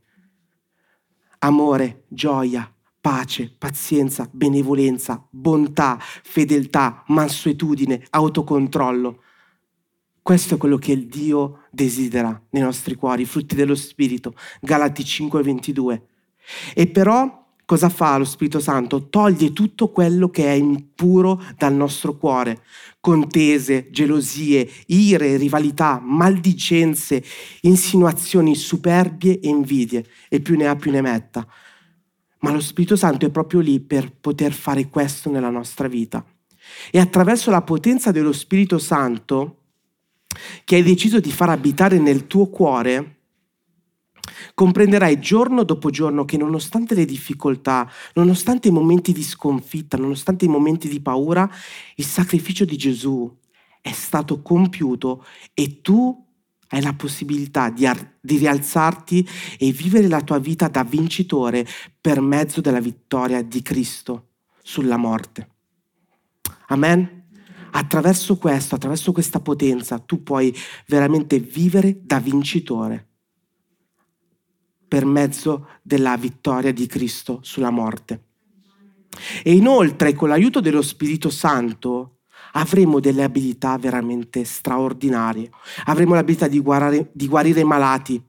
Amore, 1.40 2.04
gioia, 2.08 2.70
pace, 3.06 3.54
pazienza, 3.56 4.28
benevolenza, 4.32 5.24
bontà, 5.30 5.96
fedeltà, 6.00 7.04
mansuetudine, 7.06 8.04
autocontrollo. 8.10 9.22
Questo 10.20 10.54
è 10.54 10.56
quello 10.56 10.76
che 10.76 10.90
il 10.90 11.06
Dio 11.06 11.66
desidera 11.70 12.42
nei 12.50 12.62
nostri 12.62 12.96
cuori, 12.96 13.24
frutti 13.24 13.54
dello 13.54 13.76
Spirito. 13.76 14.34
Galati 14.60 15.04
5:22. 15.04 16.02
E 16.74 16.88
però 16.88 17.46
cosa 17.64 17.88
fa 17.90 18.16
lo 18.16 18.24
Spirito 18.24 18.58
Santo? 18.58 19.08
Toglie 19.08 19.52
tutto 19.52 19.92
quello 19.92 20.28
che 20.28 20.46
è 20.46 20.54
impuro 20.54 21.40
dal 21.56 21.74
nostro 21.74 22.16
cuore. 22.16 22.64
Contese, 22.98 23.88
gelosie, 23.92 24.68
ire, 24.86 25.36
rivalità, 25.36 26.00
maldicenze, 26.02 27.22
insinuazioni, 27.60 28.56
superbie 28.56 29.38
e 29.38 29.48
invidie. 29.48 30.04
E 30.28 30.40
più 30.40 30.56
ne 30.56 30.66
ha 30.66 30.74
più 30.74 30.90
ne 30.90 31.02
metta 31.02 31.46
ma 32.46 32.52
lo 32.52 32.60
Spirito 32.60 32.94
Santo 32.94 33.26
è 33.26 33.30
proprio 33.30 33.58
lì 33.58 33.80
per 33.80 34.12
poter 34.12 34.52
fare 34.52 34.88
questo 34.88 35.30
nella 35.30 35.50
nostra 35.50 35.88
vita. 35.88 36.24
E 36.92 37.00
attraverso 37.00 37.50
la 37.50 37.62
potenza 37.62 38.12
dello 38.12 38.32
Spirito 38.32 38.78
Santo, 38.78 39.62
che 40.62 40.76
hai 40.76 40.84
deciso 40.84 41.18
di 41.18 41.32
far 41.32 41.48
abitare 41.48 41.98
nel 41.98 42.28
tuo 42.28 42.46
cuore, 42.46 43.14
comprenderai 44.54 45.18
giorno 45.18 45.64
dopo 45.64 45.90
giorno 45.90 46.24
che 46.24 46.36
nonostante 46.36 46.94
le 46.94 47.04
difficoltà, 47.04 47.90
nonostante 48.14 48.68
i 48.68 48.72
momenti 48.72 49.12
di 49.12 49.24
sconfitta, 49.24 49.96
nonostante 49.96 50.44
i 50.44 50.48
momenti 50.48 50.88
di 50.88 51.00
paura, 51.00 51.50
il 51.96 52.04
sacrificio 52.04 52.64
di 52.64 52.76
Gesù 52.76 53.28
è 53.80 53.90
stato 53.90 54.40
compiuto 54.40 55.24
e 55.52 55.80
tu 55.80 56.25
hai 56.68 56.82
la 56.82 56.94
possibilità 56.94 57.70
di, 57.70 57.86
ar- 57.86 58.16
di, 58.20 58.38
rialzarti 58.38 59.26
e 59.58 59.70
vivere 59.72 60.08
la 60.08 60.22
tua 60.22 60.38
vita 60.38 60.68
da 60.68 60.84
vincitore 60.84 61.66
per 62.00 62.20
mezzo 62.20 62.60
della 62.60 62.80
vittoria 62.80 63.42
di 63.42 63.62
Cristo 63.62 64.28
sulla 64.62 64.96
morte. 64.96 65.48
Amen? 66.68 67.24
Attraverso 67.72 68.36
questo, 68.36 68.74
attraverso 68.74 69.12
questa 69.12 69.40
potenza, 69.40 69.98
tu 69.98 70.22
puoi 70.22 70.54
veramente 70.86 71.38
vivere 71.38 72.00
da 72.02 72.18
vincitore 72.18 73.06
per 74.88 75.04
mezzo 75.04 75.68
della 75.82 76.16
vittoria 76.16 76.72
di 76.72 76.86
Cristo 76.86 77.40
sulla 77.42 77.70
morte. 77.70 78.22
E 79.42 79.52
inoltre, 79.52 80.14
con 80.14 80.28
l'aiuto 80.28 80.60
dello 80.60 80.82
Spirito 80.82 81.30
Santo, 81.30 82.15
avremo 82.56 83.00
delle 83.00 83.22
abilità 83.22 83.76
veramente 83.78 84.44
straordinarie. 84.44 85.50
Avremo 85.84 86.14
l'abilità 86.14 86.48
di 86.48 86.60
guarire, 86.60 87.10
di 87.12 87.28
guarire 87.28 87.60
i 87.60 87.64
malati, 87.64 88.20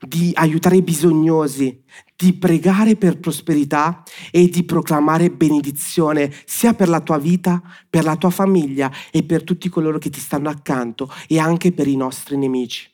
di 0.00 0.32
aiutare 0.34 0.76
i 0.76 0.82
bisognosi, 0.82 1.82
di 2.14 2.34
pregare 2.34 2.96
per 2.96 3.18
prosperità 3.18 4.02
e 4.30 4.48
di 4.48 4.64
proclamare 4.64 5.30
benedizione 5.30 6.32
sia 6.44 6.74
per 6.74 6.88
la 6.88 7.00
tua 7.00 7.18
vita, 7.18 7.62
per 7.88 8.04
la 8.04 8.16
tua 8.16 8.30
famiglia 8.30 8.90
e 9.10 9.22
per 9.22 9.44
tutti 9.44 9.68
coloro 9.68 9.98
che 9.98 10.10
ti 10.10 10.20
stanno 10.20 10.48
accanto 10.48 11.10
e 11.28 11.38
anche 11.38 11.72
per 11.72 11.86
i 11.86 11.96
nostri 11.96 12.36
nemici. 12.36 12.90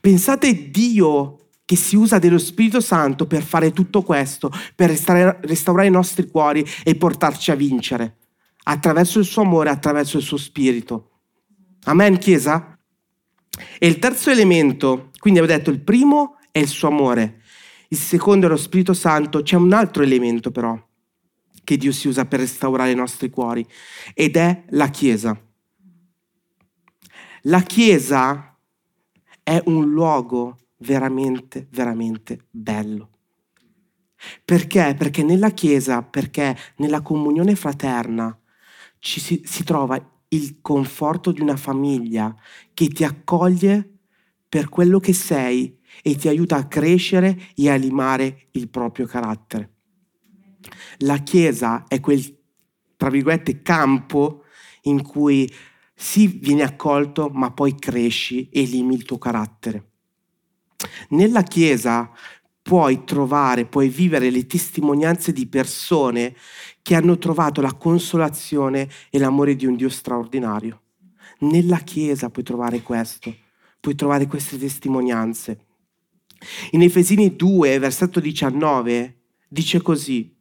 Pensate 0.00 0.70
Dio 0.70 1.45
che 1.66 1.76
si 1.76 1.96
usa 1.96 2.20
dello 2.20 2.38
Spirito 2.38 2.80
Santo 2.80 3.26
per 3.26 3.42
fare 3.42 3.72
tutto 3.72 4.02
questo, 4.02 4.50
per 4.74 4.88
restaurare 4.88 5.88
i 5.88 5.90
nostri 5.90 6.30
cuori 6.30 6.64
e 6.84 6.94
portarci 6.94 7.50
a 7.50 7.56
vincere, 7.56 8.18
attraverso 8.62 9.18
il 9.18 9.24
suo 9.24 9.42
amore, 9.42 9.68
attraverso 9.68 10.16
il 10.16 10.22
suo 10.22 10.36
Spirito. 10.36 11.10
Amen, 11.84 12.18
Chiesa? 12.18 12.78
E 13.78 13.86
il 13.86 13.98
terzo 13.98 14.30
elemento, 14.30 15.10
quindi 15.18 15.40
avevo 15.40 15.54
detto 15.54 15.70
il 15.70 15.80
primo 15.80 16.38
è 16.52 16.60
il 16.60 16.68
suo 16.68 16.88
amore, 16.88 17.42
il 17.88 17.98
secondo 17.98 18.46
è 18.46 18.48
lo 18.48 18.56
Spirito 18.56 18.94
Santo, 18.94 19.42
c'è 19.42 19.56
un 19.56 19.72
altro 19.72 20.04
elemento 20.04 20.52
però 20.52 20.80
che 21.64 21.76
Dio 21.76 21.90
si 21.90 22.06
usa 22.06 22.26
per 22.26 22.38
restaurare 22.38 22.92
i 22.92 22.94
nostri 22.94 23.28
cuori 23.28 23.66
ed 24.14 24.36
è 24.36 24.64
la 24.68 24.88
Chiesa. 24.88 25.36
La 27.42 27.60
Chiesa 27.62 28.56
è 29.42 29.60
un 29.64 29.90
luogo 29.90 30.58
veramente, 30.78 31.68
veramente 31.70 32.46
bello. 32.50 33.10
Perché? 34.44 34.94
Perché 34.96 35.22
nella 35.22 35.50
Chiesa, 35.50 36.02
perché 36.02 36.56
nella 36.76 37.02
comunione 37.02 37.54
fraterna 37.54 38.38
ci 38.98 39.20
si, 39.20 39.42
si 39.44 39.62
trova 39.62 39.96
il 40.28 40.60
conforto 40.60 41.30
di 41.30 41.40
una 41.40 41.56
famiglia 41.56 42.34
che 42.74 42.88
ti 42.88 43.04
accoglie 43.04 43.98
per 44.48 44.68
quello 44.68 44.98
che 44.98 45.12
sei 45.12 45.78
e 46.02 46.16
ti 46.16 46.28
aiuta 46.28 46.56
a 46.56 46.66
crescere 46.66 47.50
e 47.54 47.70
a 47.70 47.76
limare 47.76 48.48
il 48.52 48.68
proprio 48.68 49.06
carattere. 49.06 49.74
La 50.98 51.18
Chiesa 51.18 51.84
è 51.86 52.00
quel, 52.00 52.22
tra 52.96 53.10
virgolette, 53.10 53.62
campo 53.62 54.44
in 54.82 55.02
cui 55.02 55.50
sì 55.94 56.26
vieni 56.26 56.62
accolto, 56.62 57.28
ma 57.32 57.52
poi 57.52 57.74
cresci 57.74 58.48
e 58.48 58.62
limi 58.62 58.94
il 58.94 59.04
tuo 59.04 59.18
carattere. 59.18 59.90
Nella 61.10 61.42
Chiesa 61.42 62.10
puoi 62.62 63.04
trovare, 63.04 63.66
puoi 63.66 63.88
vivere 63.88 64.30
le 64.30 64.46
testimonianze 64.46 65.32
di 65.32 65.46
persone 65.46 66.34
che 66.82 66.94
hanno 66.94 67.16
trovato 67.16 67.60
la 67.60 67.74
consolazione 67.74 68.88
e 69.10 69.18
l'amore 69.18 69.54
di 69.54 69.66
un 69.66 69.76
Dio 69.76 69.88
straordinario. 69.88 70.82
Nella 71.40 71.78
Chiesa 71.78 72.30
puoi 72.30 72.44
trovare 72.44 72.82
questo, 72.82 73.34
puoi 73.78 73.94
trovare 73.94 74.26
queste 74.26 74.58
testimonianze. 74.58 75.60
In 76.72 76.82
Efesini 76.82 77.36
2, 77.36 77.78
versetto 77.78 78.20
19, 78.20 79.16
dice 79.48 79.80
così, 79.80 80.34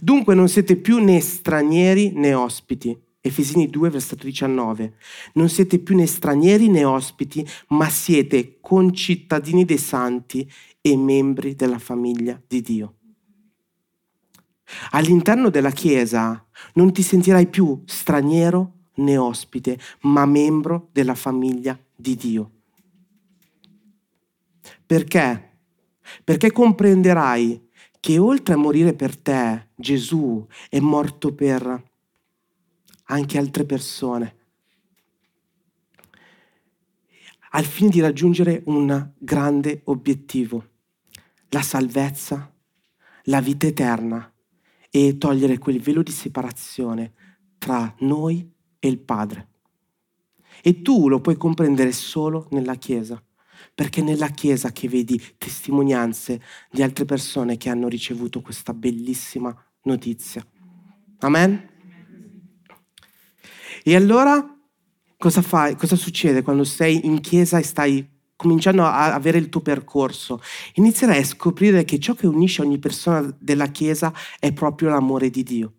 Dunque 0.00 0.34
non 0.34 0.48
siete 0.48 0.76
più 0.76 1.02
né 1.02 1.20
stranieri 1.20 2.12
né 2.14 2.32
ospiti. 2.34 2.96
Efesini 3.26 3.70
2, 3.70 3.88
versetto 3.88 4.26
19. 4.26 4.96
Non 5.32 5.48
siete 5.48 5.78
più 5.78 5.96
né 5.96 6.04
stranieri 6.04 6.68
né 6.68 6.84
ospiti, 6.84 7.42
ma 7.68 7.88
siete 7.88 8.58
concittadini 8.60 9.64
dei 9.64 9.78
santi 9.78 10.46
e 10.82 10.94
membri 10.94 11.54
della 11.54 11.78
famiglia 11.78 12.38
di 12.46 12.60
Dio. 12.60 12.96
All'interno 14.90 15.48
della 15.48 15.70
Chiesa 15.70 16.46
non 16.74 16.92
ti 16.92 17.00
sentirai 17.00 17.46
più 17.46 17.82
straniero 17.86 18.72
né 18.96 19.16
ospite, 19.16 19.78
ma 20.02 20.26
membro 20.26 20.90
della 20.92 21.14
famiglia 21.14 21.78
di 21.96 22.16
Dio. 22.16 22.50
Perché? 24.84 25.52
Perché 26.22 26.52
comprenderai 26.52 27.68
che 27.98 28.18
oltre 28.18 28.52
a 28.52 28.58
morire 28.58 28.92
per 28.92 29.16
te, 29.16 29.68
Gesù 29.74 30.46
è 30.68 30.78
morto 30.78 31.32
per 31.32 31.92
anche 33.04 33.38
altre 33.38 33.64
persone, 33.64 34.36
al 37.50 37.64
fine 37.64 37.90
di 37.90 38.00
raggiungere 38.00 38.62
un 38.66 39.12
grande 39.16 39.82
obiettivo, 39.84 40.70
la 41.50 41.62
salvezza, 41.62 42.52
la 43.24 43.40
vita 43.40 43.66
eterna 43.66 44.32
e 44.90 45.18
togliere 45.18 45.58
quel 45.58 45.80
velo 45.80 46.02
di 46.02 46.10
separazione 46.10 47.12
tra 47.58 47.94
noi 48.00 48.50
e 48.78 48.88
il 48.88 48.98
Padre. 48.98 49.48
E 50.62 50.82
tu 50.82 51.08
lo 51.08 51.20
puoi 51.20 51.36
comprendere 51.36 51.92
solo 51.92 52.48
nella 52.50 52.74
Chiesa 52.74 53.22
perché 53.72 54.00
è 54.00 54.04
nella 54.04 54.28
Chiesa 54.28 54.72
che 54.72 54.88
vedi 54.88 55.20
testimonianze 55.38 56.40
di 56.70 56.82
altre 56.82 57.04
persone 57.04 57.56
che 57.56 57.68
hanno 57.68 57.88
ricevuto 57.88 58.40
questa 58.40 58.74
bellissima 58.74 59.54
notizia. 59.82 60.44
Amen? 61.20 61.73
E 63.86 63.94
allora 63.94 64.42
cosa 65.18 65.42
fai? 65.42 65.76
Cosa 65.76 65.94
succede 65.94 66.40
quando 66.40 66.64
sei 66.64 67.04
in 67.04 67.20
Chiesa 67.20 67.58
e 67.58 67.62
stai 67.62 68.08
cominciando 68.34 68.82
a 68.82 69.12
avere 69.12 69.36
il 69.36 69.50
tuo 69.50 69.60
percorso? 69.60 70.40
Inizierai 70.76 71.18
a 71.18 71.24
scoprire 71.24 71.84
che 71.84 71.98
ciò 71.98 72.14
che 72.14 72.26
unisce 72.26 72.62
ogni 72.62 72.78
persona 72.78 73.30
della 73.38 73.66
Chiesa 73.66 74.10
è 74.38 74.54
proprio 74.54 74.88
l'amore 74.88 75.28
di 75.28 75.42
Dio. 75.42 75.72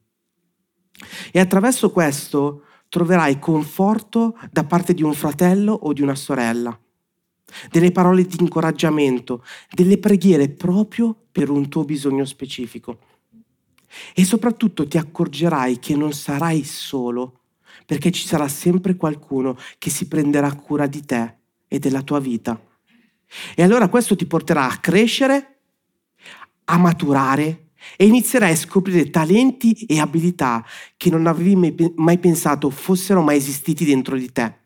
E 1.31 1.39
attraverso 1.39 1.89
questo 1.89 2.65
troverai 2.89 3.39
conforto 3.39 4.37
da 4.51 4.65
parte 4.65 4.93
di 4.93 5.01
un 5.01 5.15
fratello 5.15 5.73
o 5.73 5.91
di 5.91 6.03
una 6.03 6.15
sorella 6.15 6.79
delle 7.71 7.91
parole 7.91 8.25
di 8.25 8.37
incoraggiamento, 8.39 9.43
delle 9.71 9.97
preghiere 9.97 10.49
proprio 10.49 11.15
per 11.31 11.49
un 11.49 11.69
tuo 11.69 11.85
bisogno 11.85 12.25
specifico. 12.25 12.99
E 14.13 14.25
soprattutto 14.25 14.87
ti 14.87 14.97
accorgerai 14.99 15.79
che 15.79 15.95
non 15.95 16.13
sarai 16.13 16.63
solo, 16.63 17.39
perché 17.85 18.11
ci 18.11 18.27
sarà 18.27 18.47
sempre 18.47 18.95
qualcuno 18.95 19.57
che 19.77 19.89
si 19.89 20.07
prenderà 20.07 20.53
cura 20.53 20.87
di 20.87 21.03
te 21.05 21.35
e 21.67 21.79
della 21.79 22.01
tua 22.01 22.19
vita. 22.19 22.59
E 23.55 23.63
allora 23.63 23.87
questo 23.89 24.15
ti 24.15 24.25
porterà 24.25 24.69
a 24.69 24.77
crescere, 24.77 25.57
a 26.65 26.77
maturare 26.77 27.69
e 27.97 28.05
inizierai 28.05 28.51
a 28.51 28.55
scoprire 28.55 29.09
talenti 29.09 29.85
e 29.85 29.99
abilità 29.99 30.65
che 30.97 31.09
non 31.09 31.27
avevi 31.27 31.93
mai 31.95 32.17
pensato 32.17 32.69
fossero 32.69 33.21
mai 33.21 33.37
esistiti 33.37 33.85
dentro 33.85 34.17
di 34.17 34.31
te. 34.31 34.63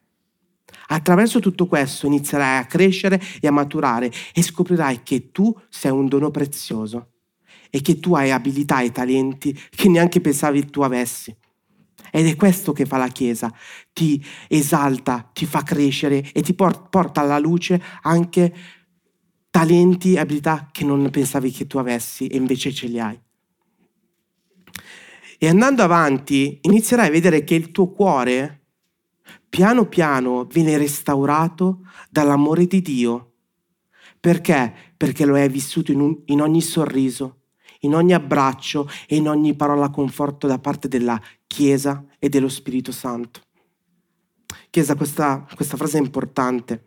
Attraverso 0.92 1.40
tutto 1.40 1.68
questo 1.68 2.08
inizierai 2.08 2.60
a 2.60 2.66
crescere 2.66 3.22
e 3.40 3.48
a 3.48 3.52
maturare 3.52 4.12
e 4.34 4.42
scoprirai 4.42 5.04
che 5.04 5.32
tu 5.32 5.56
sei 5.70 5.92
un 5.92 6.08
dono 6.08 6.32
prezioso 6.32 7.12
e 7.70 7.82
che 7.82 8.00
tu 8.00 8.16
hai 8.16 8.32
abilità 8.32 8.82
e 8.82 8.92
talenti 8.92 9.58
che 9.70 9.88
neanche 9.88 10.20
pensavi 10.20 10.70
tu 10.70 10.82
avessi. 10.82 11.36
Ed 12.12 12.28
è 12.28 12.36
questo 12.36 12.74
che 12.74 12.86
fa 12.86 12.98
la 12.98 13.08
Chiesa, 13.08 13.54
ti 13.94 14.24
esalta, 14.48 15.30
ti 15.34 15.46
fa 15.46 15.64
crescere 15.64 16.32
e 16.32 16.42
ti 16.42 16.54
porta 16.54 17.22
alla 17.22 17.40
luce 17.40 17.82
anche 18.02 18.54
talenti 19.50 20.14
e 20.14 20.20
abilità 20.20 20.70
che 20.72 20.86
non 20.86 21.10
pensavi 21.10 21.52
che 21.52 21.68
tu 21.68 21.78
avessi 21.78 22.28
e 22.28 22.38
invece 22.38 22.72
ce 22.72 22.88
li 22.88 23.00
hai. 23.00 23.20
E 25.38 25.48
andando 25.48 25.84
avanti 25.84 26.60
inizierai 26.62 27.08
a 27.08 27.12
vedere 27.12 27.44
che 27.44 27.56
il 27.56 27.72
tuo 27.72 27.92
cuore 27.92 28.60
piano 29.48 29.88
piano 29.88 30.46
viene 30.46 30.78
restaurato 30.78 31.82
dall'amore 32.10 32.68
di 32.68 32.82
Dio. 32.82 33.34
Perché? 34.20 34.74
Perché 34.98 35.26
lo 35.26 35.36
hai 35.36 35.50
vissuto 35.50 35.92
in, 35.92 36.02
un, 36.02 36.22
in 36.26 36.42
ogni 36.42 36.62
sorriso, 36.62 37.39
in 37.80 37.96
ogni 37.96 38.14
abbraccio 38.14 38.90
e 39.08 39.16
in 39.16 39.28
ogni 39.28 39.56
parola 39.56 39.90
conforto 39.90 40.48
da 40.48 40.60
parte 40.60 40.88
della 40.88 41.20
Chiesa 41.48 42.04
e 42.18 42.30
dello 42.30 42.50
Spirito 42.50 42.92
Santo. 42.92 43.42
Chiesa, 44.70 44.96
questa, 44.96 45.46
questa 45.56 45.78
frase 45.78 45.98
è 45.98 46.02
importante. 46.02 46.86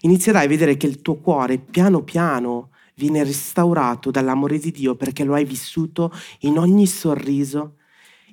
Inizierai 0.00 0.44
a 0.46 0.48
vedere 0.48 0.76
che 0.76 0.86
il 0.86 1.02
tuo 1.02 1.16
cuore 1.16 1.58
piano 1.58 2.02
piano 2.02 2.70
viene 2.94 3.22
restaurato 3.22 4.10
dall'amore 4.10 4.58
di 4.58 4.70
Dio 4.70 4.94
perché 4.94 5.22
lo 5.24 5.34
hai 5.34 5.44
vissuto 5.44 6.12
in 6.40 6.58
ogni 6.58 6.86
sorriso 6.86 7.76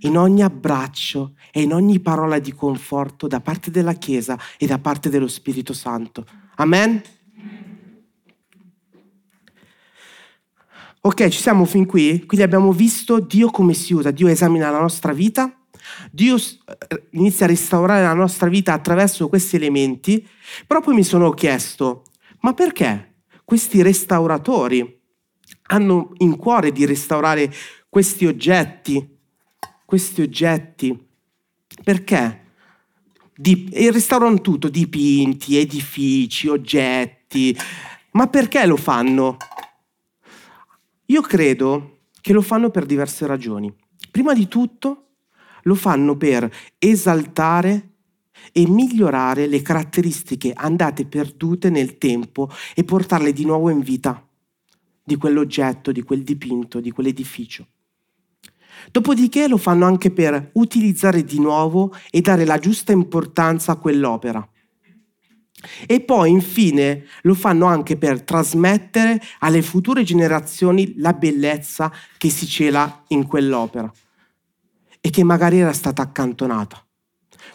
in 0.03 0.17
ogni 0.17 0.41
abbraccio 0.41 1.35
e 1.51 1.61
in 1.61 1.73
ogni 1.73 1.99
parola 1.99 2.39
di 2.39 2.53
conforto 2.53 3.27
da 3.27 3.39
parte 3.41 3.71
della 3.71 3.93
Chiesa 3.93 4.37
e 4.57 4.65
da 4.65 4.79
parte 4.79 5.09
dello 5.09 5.27
Spirito 5.27 5.73
Santo. 5.73 6.25
Amen? 6.55 7.01
Ok, 11.05 11.27
ci 11.27 11.41
siamo 11.41 11.65
fin 11.65 11.85
qui, 11.85 12.23
quindi 12.25 12.45
abbiamo 12.45 12.71
visto 12.71 13.19
Dio 13.19 13.49
come 13.49 13.73
si 13.73 13.93
usa, 13.93 14.09
Dio 14.09 14.29
esamina 14.29 14.69
la 14.69 14.79
nostra 14.79 15.11
vita, 15.11 15.53
Dio 16.09 16.37
eh, 16.37 17.07
inizia 17.09 17.45
a 17.45 17.49
restaurare 17.49 18.03
la 18.03 18.13
nostra 18.13 18.47
vita 18.47 18.71
attraverso 18.71 19.27
questi 19.27 19.57
elementi, 19.57 20.25
però 20.65 20.79
poi 20.79 20.95
mi 20.95 21.03
sono 21.03 21.31
chiesto, 21.31 22.05
ma 22.39 22.53
perché 22.53 23.15
questi 23.43 23.81
restauratori 23.81 25.01
hanno 25.63 26.13
in 26.19 26.37
cuore 26.37 26.71
di 26.71 26.85
restaurare 26.85 27.53
questi 27.89 28.25
oggetti, 28.25 29.05
questi 29.83 30.21
oggetti. 30.21 30.97
Perché? 31.83 32.43
Di, 33.35 33.67
e 33.73 33.91
restaurano 33.91 34.39
tutto, 34.39 34.69
dipinti, 34.69 35.57
edifici, 35.57 36.47
oggetti. 36.47 37.53
Ma 38.11 38.27
perché 38.27 38.65
lo 38.65 38.77
fanno? 38.77 39.35
Io 41.13 41.21
credo 41.21 41.99
che 42.21 42.33
lo 42.33 42.41
fanno 42.41 42.71
per 42.71 42.87
diverse 42.87 43.27
ragioni. 43.27 43.71
Prima 44.09 44.33
di 44.33 44.47
tutto 44.47 45.09
lo 45.61 45.75
fanno 45.75 46.17
per 46.17 46.51
esaltare 46.79 47.91
e 48.51 48.67
migliorare 48.67 49.45
le 49.45 49.61
caratteristiche 49.61 50.53
andate 50.55 51.05
perdute 51.05 51.69
nel 51.69 51.99
tempo 51.99 52.49
e 52.73 52.83
portarle 52.83 53.31
di 53.31 53.45
nuovo 53.45 53.69
in 53.69 53.81
vita 53.81 54.27
di 55.03 55.15
quell'oggetto, 55.15 55.91
di 55.91 56.01
quel 56.01 56.23
dipinto, 56.23 56.79
di 56.79 56.89
quell'edificio. 56.89 57.67
Dopodiché 58.89 59.47
lo 59.47 59.57
fanno 59.57 59.85
anche 59.85 60.09
per 60.09 60.49
utilizzare 60.53 61.23
di 61.23 61.39
nuovo 61.39 61.93
e 62.09 62.21
dare 62.21 62.43
la 62.43 62.57
giusta 62.57 62.91
importanza 62.91 63.73
a 63.73 63.77
quell'opera. 63.77 64.49
E 65.85 66.01
poi 66.01 66.29
infine 66.29 67.05
lo 67.21 67.33
fanno 67.33 67.65
anche 67.65 67.97
per 67.97 68.23
trasmettere 68.23 69.21
alle 69.39 69.61
future 69.61 70.03
generazioni 70.03 70.95
la 70.97 71.13
bellezza 71.13 71.91
che 72.17 72.29
si 72.29 72.47
cela 72.47 73.03
in 73.09 73.25
quell'opera 73.25 73.91
e 74.99 75.09
che 75.09 75.23
magari 75.23 75.59
era 75.59 75.73
stata 75.73 76.01
accantonata. 76.01 76.85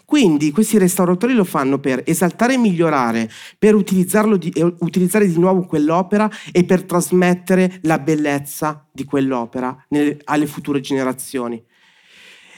Quindi 0.05 0.51
questi 0.51 0.77
restauratori 0.77 1.33
lo 1.33 1.43
fanno 1.43 1.79
per 1.79 2.01
esaltare 2.05 2.55
e 2.55 2.57
migliorare, 2.57 3.29
per 3.57 3.75
di, 3.75 4.51
utilizzare 4.79 5.27
di 5.27 5.37
nuovo 5.37 5.65
quell'opera 5.65 6.29
e 6.51 6.63
per 6.63 6.83
trasmettere 6.83 7.79
la 7.83 7.99
bellezza 7.99 8.87
di 8.91 9.03
quell'opera 9.03 9.85
nelle, 9.89 10.19
alle 10.23 10.47
future 10.47 10.79
generazioni. 10.79 11.63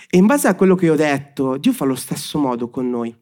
E 0.10 0.18
in 0.18 0.26
base 0.26 0.48
a 0.48 0.56
quello 0.56 0.76
che 0.76 0.90
ho 0.90 0.96
detto, 0.96 1.58
Dio 1.58 1.74
fa 1.74 1.86
lo 1.86 1.96
stesso 1.96 2.38
modo 2.38 2.70
con 2.70 2.90
noi, 2.90 3.14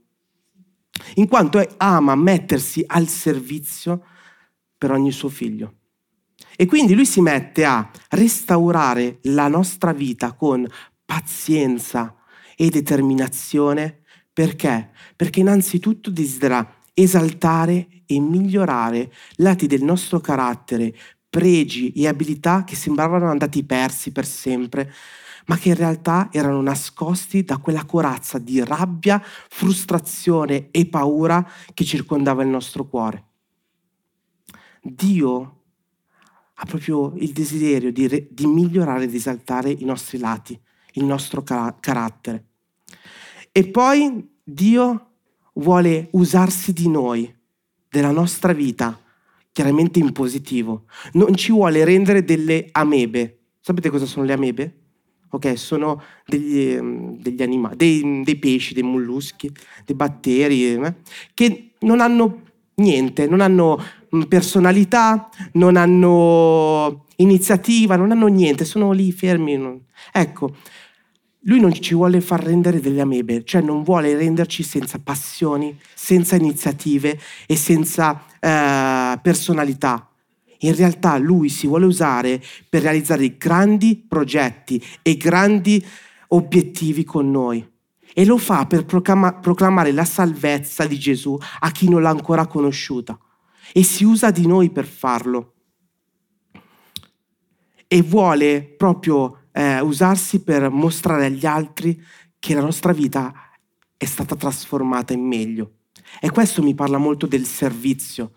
in 1.16 1.28
quanto 1.28 1.66
ama 1.78 2.16
mettersi 2.16 2.84
al 2.86 3.08
servizio 3.08 4.04
per 4.78 4.92
ogni 4.92 5.12
suo 5.12 5.30
figlio. 5.30 5.74
E 6.56 6.66
quindi 6.66 6.94
lui 6.94 7.06
si 7.06 7.22
mette 7.22 7.66
a 7.66 7.90
restaurare 8.10 9.20
la 9.24 9.48
nostra 9.48 9.94
vita 9.94 10.34
con 10.34 10.68
pazienza 11.06 12.16
e 12.56 12.70
determinazione. 12.70 14.02
Perché? 14.32 14.92
Perché 15.16 15.40
innanzitutto 15.40 16.10
desidera 16.10 16.76
esaltare 16.94 17.88
e 18.06 18.20
migliorare 18.20 19.12
lati 19.36 19.68
del 19.68 19.84
nostro 19.84 20.20
carattere, 20.20 20.94
pregi 21.30 21.92
e 21.94 22.08
abilità 22.08 22.64
che 22.64 22.76
sembravano 22.76 23.30
andati 23.30 23.64
persi 23.64 24.12
per 24.12 24.26
sempre, 24.26 24.92
ma 25.50 25.58
che 25.58 25.70
in 25.70 25.76
realtà 25.76 26.30
erano 26.32 26.62
nascosti 26.62 27.44
da 27.44 27.58
quella 27.58 27.84
corazza 27.84 28.38
di 28.38 28.64
rabbia, 28.64 29.20
frustrazione 29.22 30.70
e 30.70 30.86
paura 30.86 31.46
che 31.74 31.84
circondava 31.84 32.44
il 32.44 32.50
nostro 32.50 32.86
cuore. 32.86 33.26
Dio 34.82 35.62
ha 36.54 36.66
proprio 36.66 37.14
il 37.16 37.32
desiderio 37.32 37.92
di, 37.92 38.08
re, 38.08 38.28
di 38.30 38.46
migliorare 38.46 39.06
e 39.06 39.08
di 39.08 39.16
esaltare 39.16 39.72
i 39.72 39.86
nostri 39.86 40.20
lati, 40.20 40.60
il 40.94 41.04
nostro 41.04 41.42
car- 41.42 41.80
carattere. 41.80 42.46
E 43.52 43.68
poi 43.68 44.30
Dio 44.44 45.14
vuole 45.54 46.10
usarsi 46.12 46.74
di 46.74 46.88
noi, 46.88 47.34
della 47.90 48.12
nostra 48.12 48.54
vita, 48.54 49.02
chiaramente 49.52 49.98
in 49.98 50.12
positivo. 50.12 50.86
Non 51.14 51.34
ci 51.36 51.52
vuole 51.52 51.84
rendere 51.84 52.24
delle 52.24 52.68
amebe. 52.72 53.40
Sapete 53.62 53.90
cosa 53.90 54.06
sono 54.06 54.26
le 54.26 54.34
amebe? 54.34 54.80
Ok? 55.30 55.58
Sono 55.58 56.02
degli, 56.26 56.72
ehm, 56.72 57.18
degli 57.20 57.42
animali, 57.42 57.76
dei, 57.76 58.22
dei, 58.24 58.36
pesci, 58.38 58.74
dei 58.74 58.84
molluschi, 58.84 59.52
dei 59.86 59.96
batteri, 59.96 60.74
eh? 60.74 60.96
che 61.34 61.72
non 61.80 62.02
hanno 62.02 62.42
niente, 62.76 63.28
non 63.28 63.42
hanno 63.42 63.82
mm, 64.16 64.24
personalità, 64.24 65.30
non 65.54 65.76
hanno 65.76 67.06
iniziativa, 67.18 67.96
non 67.96 68.12
hanno 68.12 68.28
niente, 68.28 68.66
sono 68.66 68.92
lì 68.92 69.12
fermi. 69.12 69.58
Non... 69.58 69.80
Ecco, 70.12 70.56
lui 71.44 71.60
non 71.60 71.74
ci 71.74 71.94
vuole 71.94 72.22
far 72.22 72.44
rendere 72.44 72.80
delle 72.80 73.02
amebe, 73.02 73.44
cioè 73.44 73.62
non 73.62 73.84
vuole 73.84 74.16
renderci 74.16 74.64
senza 74.64 75.00
passioni, 75.00 75.78
senza 75.94 76.36
iniziative 76.36 77.20
e 77.46 77.56
senza 77.56 78.24
eh, 78.40 79.20
personalità 79.22 80.09
in 80.60 80.76
realtà 80.76 81.18
lui 81.18 81.50
si 81.50 81.68
vuole 81.68 81.86
usare 81.86 82.42
per 82.68 82.82
realizzare 82.82 83.38
grandi 83.38 83.96
progetti 83.96 84.84
e 85.02 85.16
grandi 85.16 85.86
obiettivi 86.30 87.04
con 87.04 87.30
noi. 87.30 87.68
E 88.14 88.26
lo 88.26 88.38
fa 88.38 88.66
per 88.66 88.86
proclamare 88.86 89.92
la 89.92 90.06
salvezza 90.06 90.86
di 90.86 90.98
Gesù 90.98 91.38
a 91.60 91.72
chi 91.72 91.88
non 91.90 92.02
l'ha 92.02 92.10
ancora 92.10 92.48
conosciuta. 92.48 93.18
E 93.72 93.84
si 93.84 94.04
usa 94.04 94.32
di 94.32 94.48
noi 94.48 94.72
per 94.72 94.86
farlo. 94.86 95.54
E 97.88 98.02
vuole 98.02 98.64
proprio 98.64 99.48
eh, 99.52 99.80
usarsi 99.80 100.42
per 100.42 100.70
mostrare 100.70 101.26
agli 101.26 101.46
altri 101.46 102.02
che 102.40 102.54
la 102.54 102.62
nostra 102.62 102.94
vita 102.94 103.34
è 103.96 104.06
stata 104.06 104.36
trasformata 104.36 105.14
in 105.14 105.26
meglio. 105.26 105.74
E 106.20 106.32
questo 106.32 106.64
mi 106.64 106.74
parla 106.74 106.98
molto 106.98 107.28
del 107.28 107.46
servizio, 107.46 108.32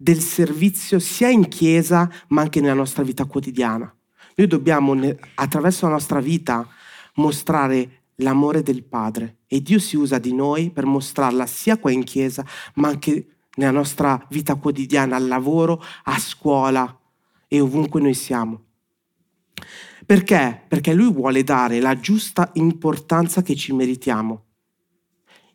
del 0.00 0.20
servizio 0.20 1.00
sia 1.00 1.28
in 1.28 1.48
chiesa 1.48 2.08
ma 2.28 2.42
anche 2.42 2.60
nella 2.60 2.74
nostra 2.74 3.02
vita 3.02 3.24
quotidiana. 3.24 3.92
Noi 4.36 4.46
dobbiamo 4.46 4.94
attraverso 5.34 5.86
la 5.86 5.92
nostra 5.92 6.20
vita 6.20 6.66
mostrare 7.14 8.02
l'amore 8.16 8.62
del 8.62 8.84
Padre 8.84 9.38
e 9.48 9.60
Dio 9.60 9.80
si 9.80 9.96
usa 9.96 10.18
di 10.18 10.32
noi 10.32 10.70
per 10.70 10.86
mostrarla 10.86 11.46
sia 11.46 11.78
qua 11.78 11.90
in 11.90 12.04
chiesa 12.04 12.46
ma 12.74 12.88
anche 12.88 13.38
nella 13.56 13.72
nostra 13.72 14.24
vita 14.30 14.54
quotidiana, 14.54 15.16
al 15.16 15.26
lavoro, 15.26 15.82
a 16.04 16.16
scuola 16.20 16.96
e 17.48 17.60
ovunque 17.60 18.00
noi 18.00 18.14
siamo. 18.14 18.66
Perché? 20.06 20.62
Perché 20.68 20.94
Lui 20.94 21.12
vuole 21.12 21.42
dare 21.42 21.80
la 21.80 21.98
giusta 21.98 22.50
importanza 22.54 23.42
che 23.42 23.56
ci 23.56 23.72
meritiamo, 23.72 24.44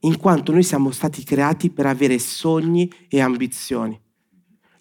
in 0.01 0.17
quanto 0.17 0.51
noi 0.51 0.63
siamo 0.63 0.91
stati 0.91 1.23
creati 1.23 1.69
per 1.69 1.85
avere 1.85 2.19
sogni 2.19 2.91
e 3.07 3.21
ambizioni. 3.21 4.02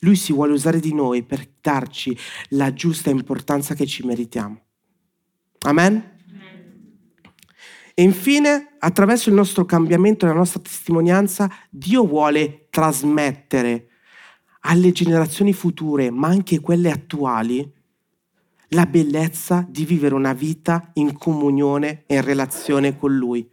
Lui 0.05 0.17
si 0.17 0.33
vuole 0.33 0.53
usare 0.53 0.81
di 0.81 0.95
noi 0.95 1.23
per 1.23 1.49
darci 1.61 2.17
la 2.51 2.73
giusta 2.73 3.11
importanza 3.11 3.75
che 3.75 3.87
ci 3.87 4.05
meritiamo. 4.05 4.61
Amen? 5.61 6.11
E 7.95 8.03
infine, 8.03 8.77
attraverso 8.79 9.29
il 9.29 9.35
nostro 9.35 9.65
cambiamento 9.65 10.25
e 10.25 10.29
la 10.29 10.35
nostra 10.35 10.61
testimonianza, 10.61 11.51
Dio 11.71 12.07
vuole 12.07 12.67
trasmettere 12.71 13.89
alle 14.61 14.93
generazioni 14.93 15.53
future, 15.53 16.11
ma 16.11 16.29
anche 16.29 16.59
quelle 16.61 16.91
attuali, 16.91 17.71
la 18.69 18.87
bellezza 18.87 19.67
di 19.69 19.85
vivere 19.85 20.15
una 20.15 20.33
vita 20.33 20.91
in 20.95 21.13
comunione 21.13 22.05
e 22.07 22.15
in 22.17 22.23
relazione 22.23 22.97
con 22.97 23.15
Lui. 23.15 23.49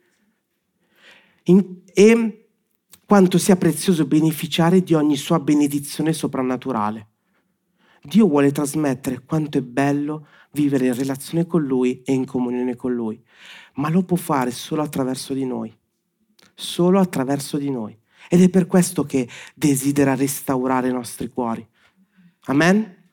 In, 1.43 1.81
e 1.93 2.48
quanto 3.09 3.39
sia 3.39 3.55
prezioso 3.55 4.05
beneficiare 4.05 4.83
di 4.83 4.93
ogni 4.93 5.15
sua 5.15 5.39
benedizione 5.39 6.13
soprannaturale. 6.13 7.07
Dio 8.03 8.27
vuole 8.27 8.51
trasmettere 8.51 9.23
quanto 9.25 9.57
è 9.57 9.63
bello 9.63 10.27
vivere 10.51 10.85
in 10.85 10.93
relazione 10.93 11.47
con 11.47 11.63
Lui 11.63 12.03
e 12.03 12.13
in 12.13 12.27
comunione 12.27 12.75
con 12.75 12.93
Lui, 12.93 13.19
ma 13.77 13.89
lo 13.89 14.03
può 14.03 14.15
fare 14.15 14.51
solo 14.51 14.83
attraverso 14.83 15.33
di 15.33 15.43
noi, 15.43 15.75
solo 16.53 16.99
attraverso 16.99 17.57
di 17.57 17.71
noi. 17.71 17.97
Ed 18.29 18.43
è 18.43 18.49
per 18.49 18.67
questo 18.67 19.03
che 19.05 19.27
desidera 19.55 20.13
restaurare 20.13 20.89
i 20.89 20.93
nostri 20.93 21.29
cuori. 21.29 21.67
Amen? 22.41 23.07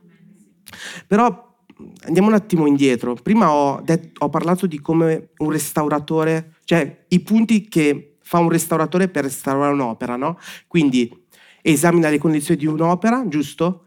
Però 1.07 1.57
andiamo 2.05 2.29
un 2.29 2.35
attimo 2.35 2.67
indietro. 2.67 3.15
Prima 3.15 3.51
ho, 3.51 3.81
detto, 3.81 4.27
ho 4.27 4.29
parlato 4.29 4.67
di 4.67 4.79
come 4.79 5.31
un 5.39 5.51
restauratore, 5.51 6.57
cioè 6.65 7.07
i 7.09 7.21
punti 7.21 7.67
che 7.67 8.16
fa 8.27 8.41
un 8.41 8.49
restauratore 8.49 9.07
per 9.07 9.23
restaurare 9.23 9.73
un'opera, 9.73 10.17
no? 10.17 10.37
Quindi 10.67 11.27
esamina 11.63 12.09
le 12.09 12.19
condizioni 12.19 12.59
di 12.59 12.67
un'opera, 12.67 13.23
giusto? 13.29 13.85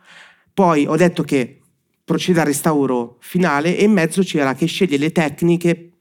Poi 0.53 0.87
ho 0.87 0.95
detto 0.95 1.23
che 1.23 1.59
procede 2.05 2.39
al 2.39 2.45
restauro 2.45 3.17
finale 3.19 3.77
e 3.77 3.83
in 3.83 3.91
mezzo 3.91 4.21
c'era 4.21 4.53
che 4.53 4.65
sceglie 4.65 4.95
le 4.95 5.11
tecniche 5.11 5.97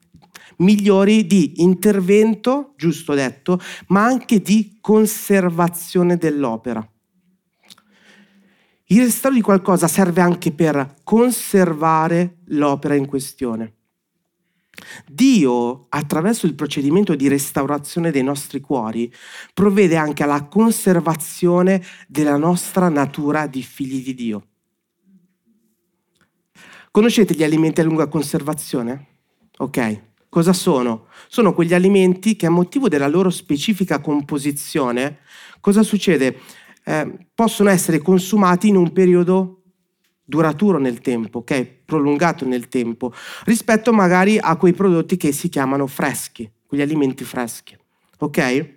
migliori 0.59 1.27
di 1.27 1.62
intervento, 1.62 2.74
giusto 2.77 3.12
detto, 3.14 3.61
ma 3.88 4.05
anche 4.05 4.40
di 4.40 4.79
conservazione 4.81 6.16
dell'opera. 6.16 6.88
Il 8.85 9.03
restauro 9.03 9.35
di 9.35 9.42
qualcosa 9.42 9.88
serve 9.88 10.20
anche 10.20 10.53
per 10.53 10.94
conservare 11.03 12.38
l'opera 12.46 12.94
in 12.94 13.07
questione. 13.07 13.78
Dio, 15.07 15.87
attraverso 15.88 16.47
il 16.47 16.55
procedimento 16.55 17.14
di 17.14 17.29
restaurazione 17.29 18.11
dei 18.11 18.23
nostri 18.23 18.61
cuori, 18.61 19.12
provvede 19.55 19.97
anche 19.97 20.23
alla 20.23 20.45
conservazione 20.45 21.83
della 22.07 22.37
nostra 22.37 22.88
natura 22.88 23.47
di 23.47 23.62
figli 23.62 24.03
di 24.03 24.14
Dio. 24.14 24.47
Conoscete 26.91 27.35
gli 27.35 27.45
alimenti 27.45 27.81
a 27.81 27.85
lunga 27.85 28.09
conservazione? 28.09 29.07
Ok. 29.59 30.07
Cosa 30.29 30.53
sono? 30.53 31.07
Sono 31.29 31.55
quegli 31.55 31.73
alimenti 31.73 32.37
che 32.37 32.47
a 32.47 32.51
motivo 32.51 32.88
della 32.88 33.09
loro 33.09 33.31
specifica 33.31 34.01
composizione, 34.01 35.21
cosa 35.61 35.83
succede? 35.83 36.41
Eh, 36.85 37.29
possono 37.35 37.71
essere 37.71 37.99
consumati 38.01 38.69
in 38.69 38.77
un 38.77 38.93
periodo 38.93 39.58
duraturo 40.29 40.79
nel 40.79 41.01
tempo, 41.01 41.38
ok? 41.38 41.64
Prolungato 41.87 42.45
nel 42.47 42.69
tempo, 42.69 43.14
rispetto 43.45 43.95
magari 43.95 44.37
a 44.38 44.57
quei 44.57 44.75
prodotti 44.75 45.17
che 45.17 45.33
si 45.33 45.49
chiamano 45.49 45.87
freschi, 45.87 46.51
quegli 46.67 46.83
alimenti 46.83 47.25
freschi, 47.25 47.75
ok? 48.19 48.77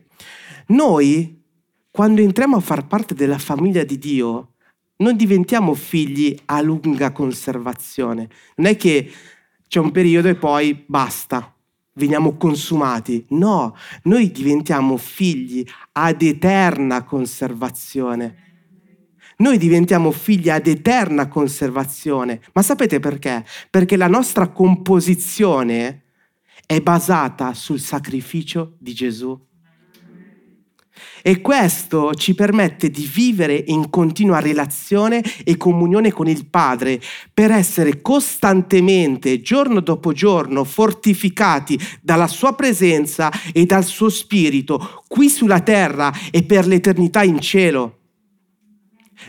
Noi, 0.67 1.43
quando 1.91 2.21
entriamo 2.21 2.55
a 2.55 2.61
far 2.61 2.87
parte 2.87 3.13
della 3.13 3.37
famiglia 3.37 3.83
di 3.83 3.97
Dio, 3.97 4.53
non 4.97 5.17
diventiamo 5.17 5.73
figli 5.73 6.33
a 6.45 6.61
lunga 6.61 7.11
conservazione. 7.11 8.29
Non 8.55 8.67
è 8.67 8.77
che 8.77 9.11
c'è 9.67 9.79
un 9.79 9.91
periodo 9.91 10.29
e 10.29 10.35
poi 10.35 10.83
basta. 10.87 11.53
veniamo 11.93 12.37
consumati. 12.37 13.25
No, 13.29 13.75
noi 14.03 14.31
diventiamo 14.31 14.95
figli 14.97 15.65
ad 15.93 16.21
eterna 16.21 17.03
conservazione. 17.03 18.50
Noi 19.41 19.57
diventiamo 19.57 20.11
figli 20.11 20.51
ad 20.51 20.67
eterna 20.67 21.27
conservazione. 21.27 22.41
Ma 22.53 22.61
sapete 22.61 22.99
perché? 22.99 23.43
Perché 23.71 23.97
la 23.97 24.07
nostra 24.07 24.49
composizione 24.49 26.03
è 26.67 26.79
basata 26.79 27.55
sul 27.55 27.79
sacrificio 27.79 28.75
di 28.77 28.93
Gesù. 28.93 29.35
E 31.23 31.41
questo 31.41 32.13
ci 32.13 32.35
permette 32.35 32.91
di 32.91 33.09
vivere 33.11 33.55
in 33.55 33.89
continua 33.89 34.39
relazione 34.39 35.23
e 35.43 35.57
comunione 35.57 36.11
con 36.11 36.27
il 36.27 36.45
Padre 36.45 37.01
per 37.33 37.49
essere 37.49 37.99
costantemente, 37.99 39.41
giorno 39.41 39.79
dopo 39.79 40.11
giorno, 40.11 40.63
fortificati 40.63 41.79
dalla 41.99 42.27
Sua 42.27 42.53
presenza 42.53 43.31
e 43.51 43.65
dal 43.65 43.85
Suo 43.85 44.09
Spirito 44.09 45.03
qui 45.07 45.29
sulla 45.29 45.61
terra 45.61 46.13
e 46.29 46.43
per 46.43 46.67
l'eternità 46.67 47.23
in 47.23 47.39
cielo. 47.39 48.00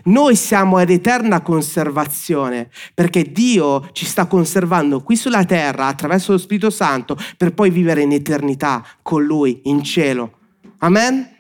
Noi 0.05 0.37
siamo 0.37 0.77
ad 0.77 0.91
eterna 0.91 1.43
conservazione 1.43 2.71
perché 2.95 3.31
Dio 3.31 3.89
ci 3.93 4.05
sta 4.05 4.27
conservando 4.27 5.03
qui 5.03 5.17
sulla 5.17 5.45
terra 5.45 5.87
attraverso 5.87 6.33
lo 6.33 6.39
Spirito 6.39 6.71
Santo 6.71 7.17
per 7.37 7.53
poi 7.53 7.71
vivere 7.71 8.03
in 8.03 8.13
eternità 8.13 8.85
con 9.03 9.25
Lui 9.25 9.61
in 9.65 9.83
cielo. 9.83 10.39
Amen? 10.79 11.31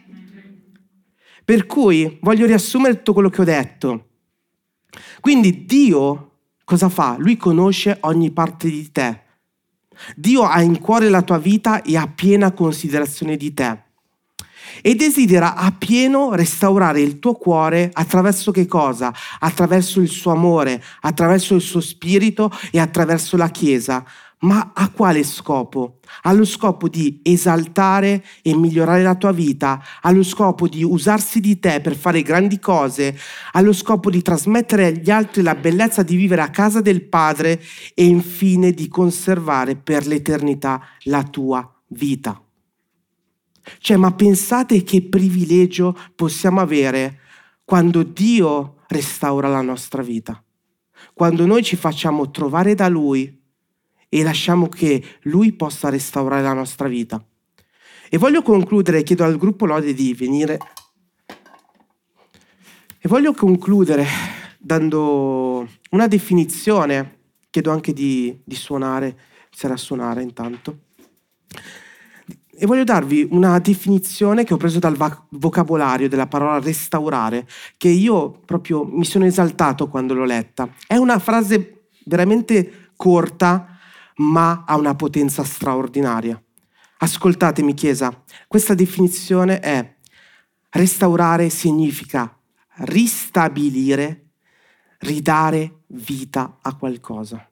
Per 1.45 1.67
cui 1.67 2.19
voglio 2.21 2.47
riassumere 2.47 2.97
tutto 2.97 3.13
quello 3.15 3.29
che 3.29 3.41
ho 3.41 3.45
detto. 3.45 4.07
Quindi 5.21 5.65
Dio 5.65 6.31
cosa 6.65 6.89
fa? 6.89 7.17
Lui 7.19 7.37
conosce 7.37 7.99
ogni 8.03 8.31
parte 8.31 8.69
di 8.69 8.91
te. 8.93 9.21
Dio 10.17 10.43
ha 10.43 10.63
in 10.63 10.79
cuore 10.79 11.09
la 11.09 11.23
tua 11.23 11.39
vita 11.39 11.83
e 11.83 11.97
ha 11.97 12.07
piena 12.07 12.53
considerazione 12.53 13.37
di 13.37 13.53
te. 13.53 13.83
E 14.81 14.95
desidera 14.95 15.55
a 15.55 15.73
pieno 15.73 16.35
restaurare 16.35 17.01
il 17.01 17.19
tuo 17.19 17.35
cuore 17.35 17.91
attraverso 17.93 18.51
che 18.51 18.67
cosa? 18.67 19.13
Attraverso 19.41 20.01
il 20.01 20.09
suo 20.09 20.33
amore, 20.33 20.83
attraverso 21.01 21.55
il 21.55 21.61
suo 21.61 21.81
spirito 21.81 22.51
e 22.71 22.79
attraverso 22.79 23.37
la 23.37 23.49
Chiesa. 23.49 24.05
Ma 24.43 24.73
a 24.75 24.89
quale 24.91 25.23
scopo? 25.23 25.99
Allo 26.23 26.45
scopo 26.45 26.89
di 26.89 27.21
esaltare 27.23 28.25
e 28.43 28.57
migliorare 28.57 29.03
la 29.03 29.15
tua 29.15 29.31
vita, 29.31 29.81
allo 30.01 30.25
scopo 30.25 30.67
di 30.67 30.83
usarsi 30.83 31.39
di 31.39 31.61
te 31.61 31.81
per 31.81 31.95
fare 31.95 32.23
grandi 32.23 32.59
cose, 32.59 33.17
allo 33.53 33.73
scopo 33.73 34.11
di 34.11 34.21
trasmettere 34.21 34.87
agli 34.87 35.11
altri 35.11 35.43
la 35.43 35.55
bellezza 35.55 36.03
di 36.03 36.17
vivere 36.17 36.43
a 36.43 36.51
casa 36.51 36.81
del 36.81 37.05
Padre 37.05 37.63
e 37.95 38.05
infine 38.05 38.73
di 38.73 38.89
conservare 38.89 39.77
per 39.77 40.09
l'eternità 40.09 40.81
la 41.03 41.23
tua 41.23 41.73
vita. 41.89 42.42
Cioè, 43.79 43.97
ma 43.97 44.13
pensate 44.13 44.83
che 44.83 45.03
privilegio 45.03 45.97
possiamo 46.15 46.61
avere 46.61 47.21
quando 47.65 48.03
Dio 48.03 48.77
restaura 48.89 49.49
la 49.49 49.63
nostra 49.63 50.03
vita, 50.03 50.43
quando 51.15 51.47
noi 51.47 51.63
ci 51.63 51.77
facciamo 51.77 52.31
trovare 52.31 52.75
da 52.75 52.89
Lui 52.89 53.41
e 54.09 54.23
lasciamo 54.23 54.69
che 54.69 55.03
Lui 55.23 55.53
possa 55.53 55.89
restaurare 55.89 56.43
la 56.43 56.53
nostra 56.53 56.89
vita. 56.89 57.25
E 58.11 58.19
voglio 58.19 58.43
concludere, 58.43 59.03
chiedo 59.03 59.25
al 59.25 59.39
gruppo 59.39 59.65
Lode 59.65 59.95
di 59.95 60.13
venire. 60.13 60.59
E 62.99 63.09
voglio 63.09 63.33
concludere 63.33 64.07
dando 64.59 65.67
una 65.91 66.07
definizione, 66.09 67.21
chiedo 67.49 67.71
anche 67.71 67.95
di, 67.95 68.39
di 68.45 68.55
suonare, 68.55 69.19
a 69.63 69.77
suonare 69.77 70.23
intanto. 70.23 70.91
E 72.63 72.67
voglio 72.67 72.85
darvi 72.85 73.27
una 73.33 73.59
definizione 73.59 74.45
che 74.45 74.55
ho 74.55 74.57
preso 74.57 74.79
dal 74.79 74.97
vocabolario 75.31 76.09
della 76.09 76.29
parola 76.29 76.61
restaurare, 76.61 77.45
che 77.77 77.89
io 77.89 78.31
proprio 78.31 78.85
mi 78.85 79.05
sono 79.05 79.25
esaltato 79.25 79.89
quando 79.89 80.15
l'ho 80.15 80.25
letta. 80.25 80.73
È 80.87 80.95
una 80.95 81.19
frase 81.19 81.87
veramente 82.05 82.91
corta, 82.95 83.67
ma 84.19 84.63
ha 84.65 84.77
una 84.77 84.95
potenza 84.95 85.43
straordinaria. 85.43 86.41
Ascoltatemi 86.99 87.75
Chiesa, 87.75 88.23
questa 88.47 88.75
definizione 88.75 89.59
è 89.59 89.97
restaurare 90.71 91.49
significa 91.49 92.33
ristabilire, 92.77 94.35
ridare 94.99 95.81
vita 95.89 96.59
a 96.63 96.77
qualcosa. 96.77 97.45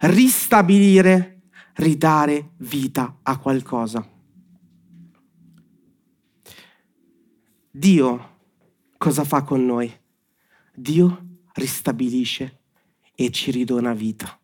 Ristabilire, 0.00 1.35
ridare 1.76 2.52
vita 2.58 3.18
a 3.22 3.38
qualcosa. 3.38 4.06
Dio 7.70 8.38
cosa 8.96 9.24
fa 9.24 9.42
con 9.42 9.64
noi? 9.64 9.92
Dio 10.74 11.38
ristabilisce 11.54 12.60
e 13.14 13.30
ci 13.30 13.50
ridona 13.50 13.92
vita. 13.92 14.38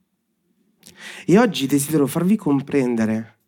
E 1.24 1.38
oggi 1.38 1.66
desidero 1.66 2.06
farvi 2.06 2.36
comprendere 2.36 3.38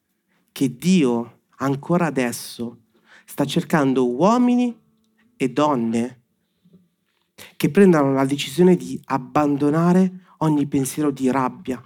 che 0.52 0.76
Dio 0.76 1.40
ancora 1.56 2.06
adesso 2.06 2.84
sta 3.26 3.44
cercando 3.44 4.08
uomini 4.08 4.78
e 5.36 5.50
donne 5.50 6.22
che 7.56 7.70
prendano 7.70 8.12
la 8.12 8.24
decisione 8.24 8.76
di 8.76 9.00
abbandonare 9.06 10.26
ogni 10.38 10.66
pensiero 10.66 11.10
di 11.10 11.30
rabbia, 11.30 11.82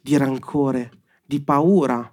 di 0.00 0.16
rancore, 0.16 1.01
di 1.32 1.40
paura 1.40 2.12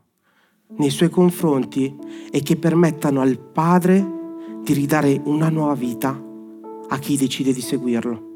nei 0.77 0.89
suoi 0.89 1.09
confronti 1.09 1.93
e 2.31 2.41
che 2.41 2.55
permettano 2.55 3.19
al 3.19 3.37
Padre 3.37 4.05
di 4.63 4.71
ridare 4.71 5.19
una 5.25 5.49
nuova 5.49 5.73
vita 5.73 6.17
a 6.87 6.97
chi 6.99 7.17
decide 7.17 7.51
di 7.51 7.59
seguirlo. 7.59 8.27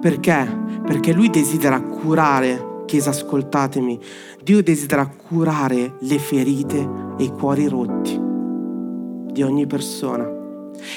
Perché? 0.00 0.80
Perché 0.86 1.12
Lui 1.12 1.28
desidera 1.28 1.82
curare 1.82 2.70
Chiesa, 2.86 3.10
ascoltatemi, 3.10 3.98
Dio 4.42 4.62
desidera 4.62 5.06
curare 5.06 5.96
le 6.00 6.18
ferite 6.18 6.88
e 7.18 7.24
i 7.24 7.30
cuori 7.30 7.68
rotti 7.68 8.18
di 9.32 9.42
ogni 9.42 9.66
persona. 9.66 10.28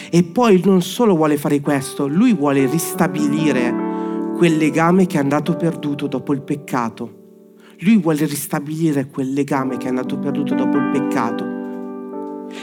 E 0.10 0.24
poi 0.24 0.62
non 0.64 0.82
solo 0.82 1.16
vuole 1.16 1.36
fare 1.38 1.60
questo, 1.60 2.08
lui 2.08 2.34
vuole 2.34 2.70
ristabilire 2.70 4.34
quel 4.38 4.56
legame 4.58 5.08
che 5.08 5.18
è 5.18 5.22
andato 5.22 5.56
perduto 5.56 6.08
dopo 6.08 6.34
il 6.34 6.42
peccato. 6.42 7.24
Lui 7.80 7.98
vuole 7.98 8.26
ristabilire 8.26 9.08
quel 9.08 9.34
legame 9.34 9.78
che 9.78 9.86
è 9.86 9.90
andato 9.90 10.18
perduto 10.18 10.56
dopo 10.56 10.78
il 10.78 10.90
peccato. 10.92 11.54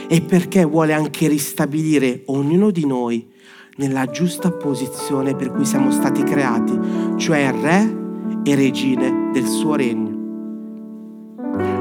E 0.09 0.22
perché 0.22 0.64
vuole 0.64 0.92
anche 0.92 1.29
ristabilire 1.29 2.22
ognuno 2.27 2.70
di 2.70 2.87
noi 2.87 3.29
nella 3.77 4.07
giusta 4.07 4.51
posizione 4.51 5.35
per 5.35 5.51
cui 5.51 5.64
siamo 5.64 5.90
stati 5.90 6.22
creati, 6.22 6.79
cioè 7.16 7.53
re 7.53 8.01
e 8.44 8.55
regine 8.55 9.31
del 9.33 9.46
suo 9.46 9.75
regno. 9.75 10.20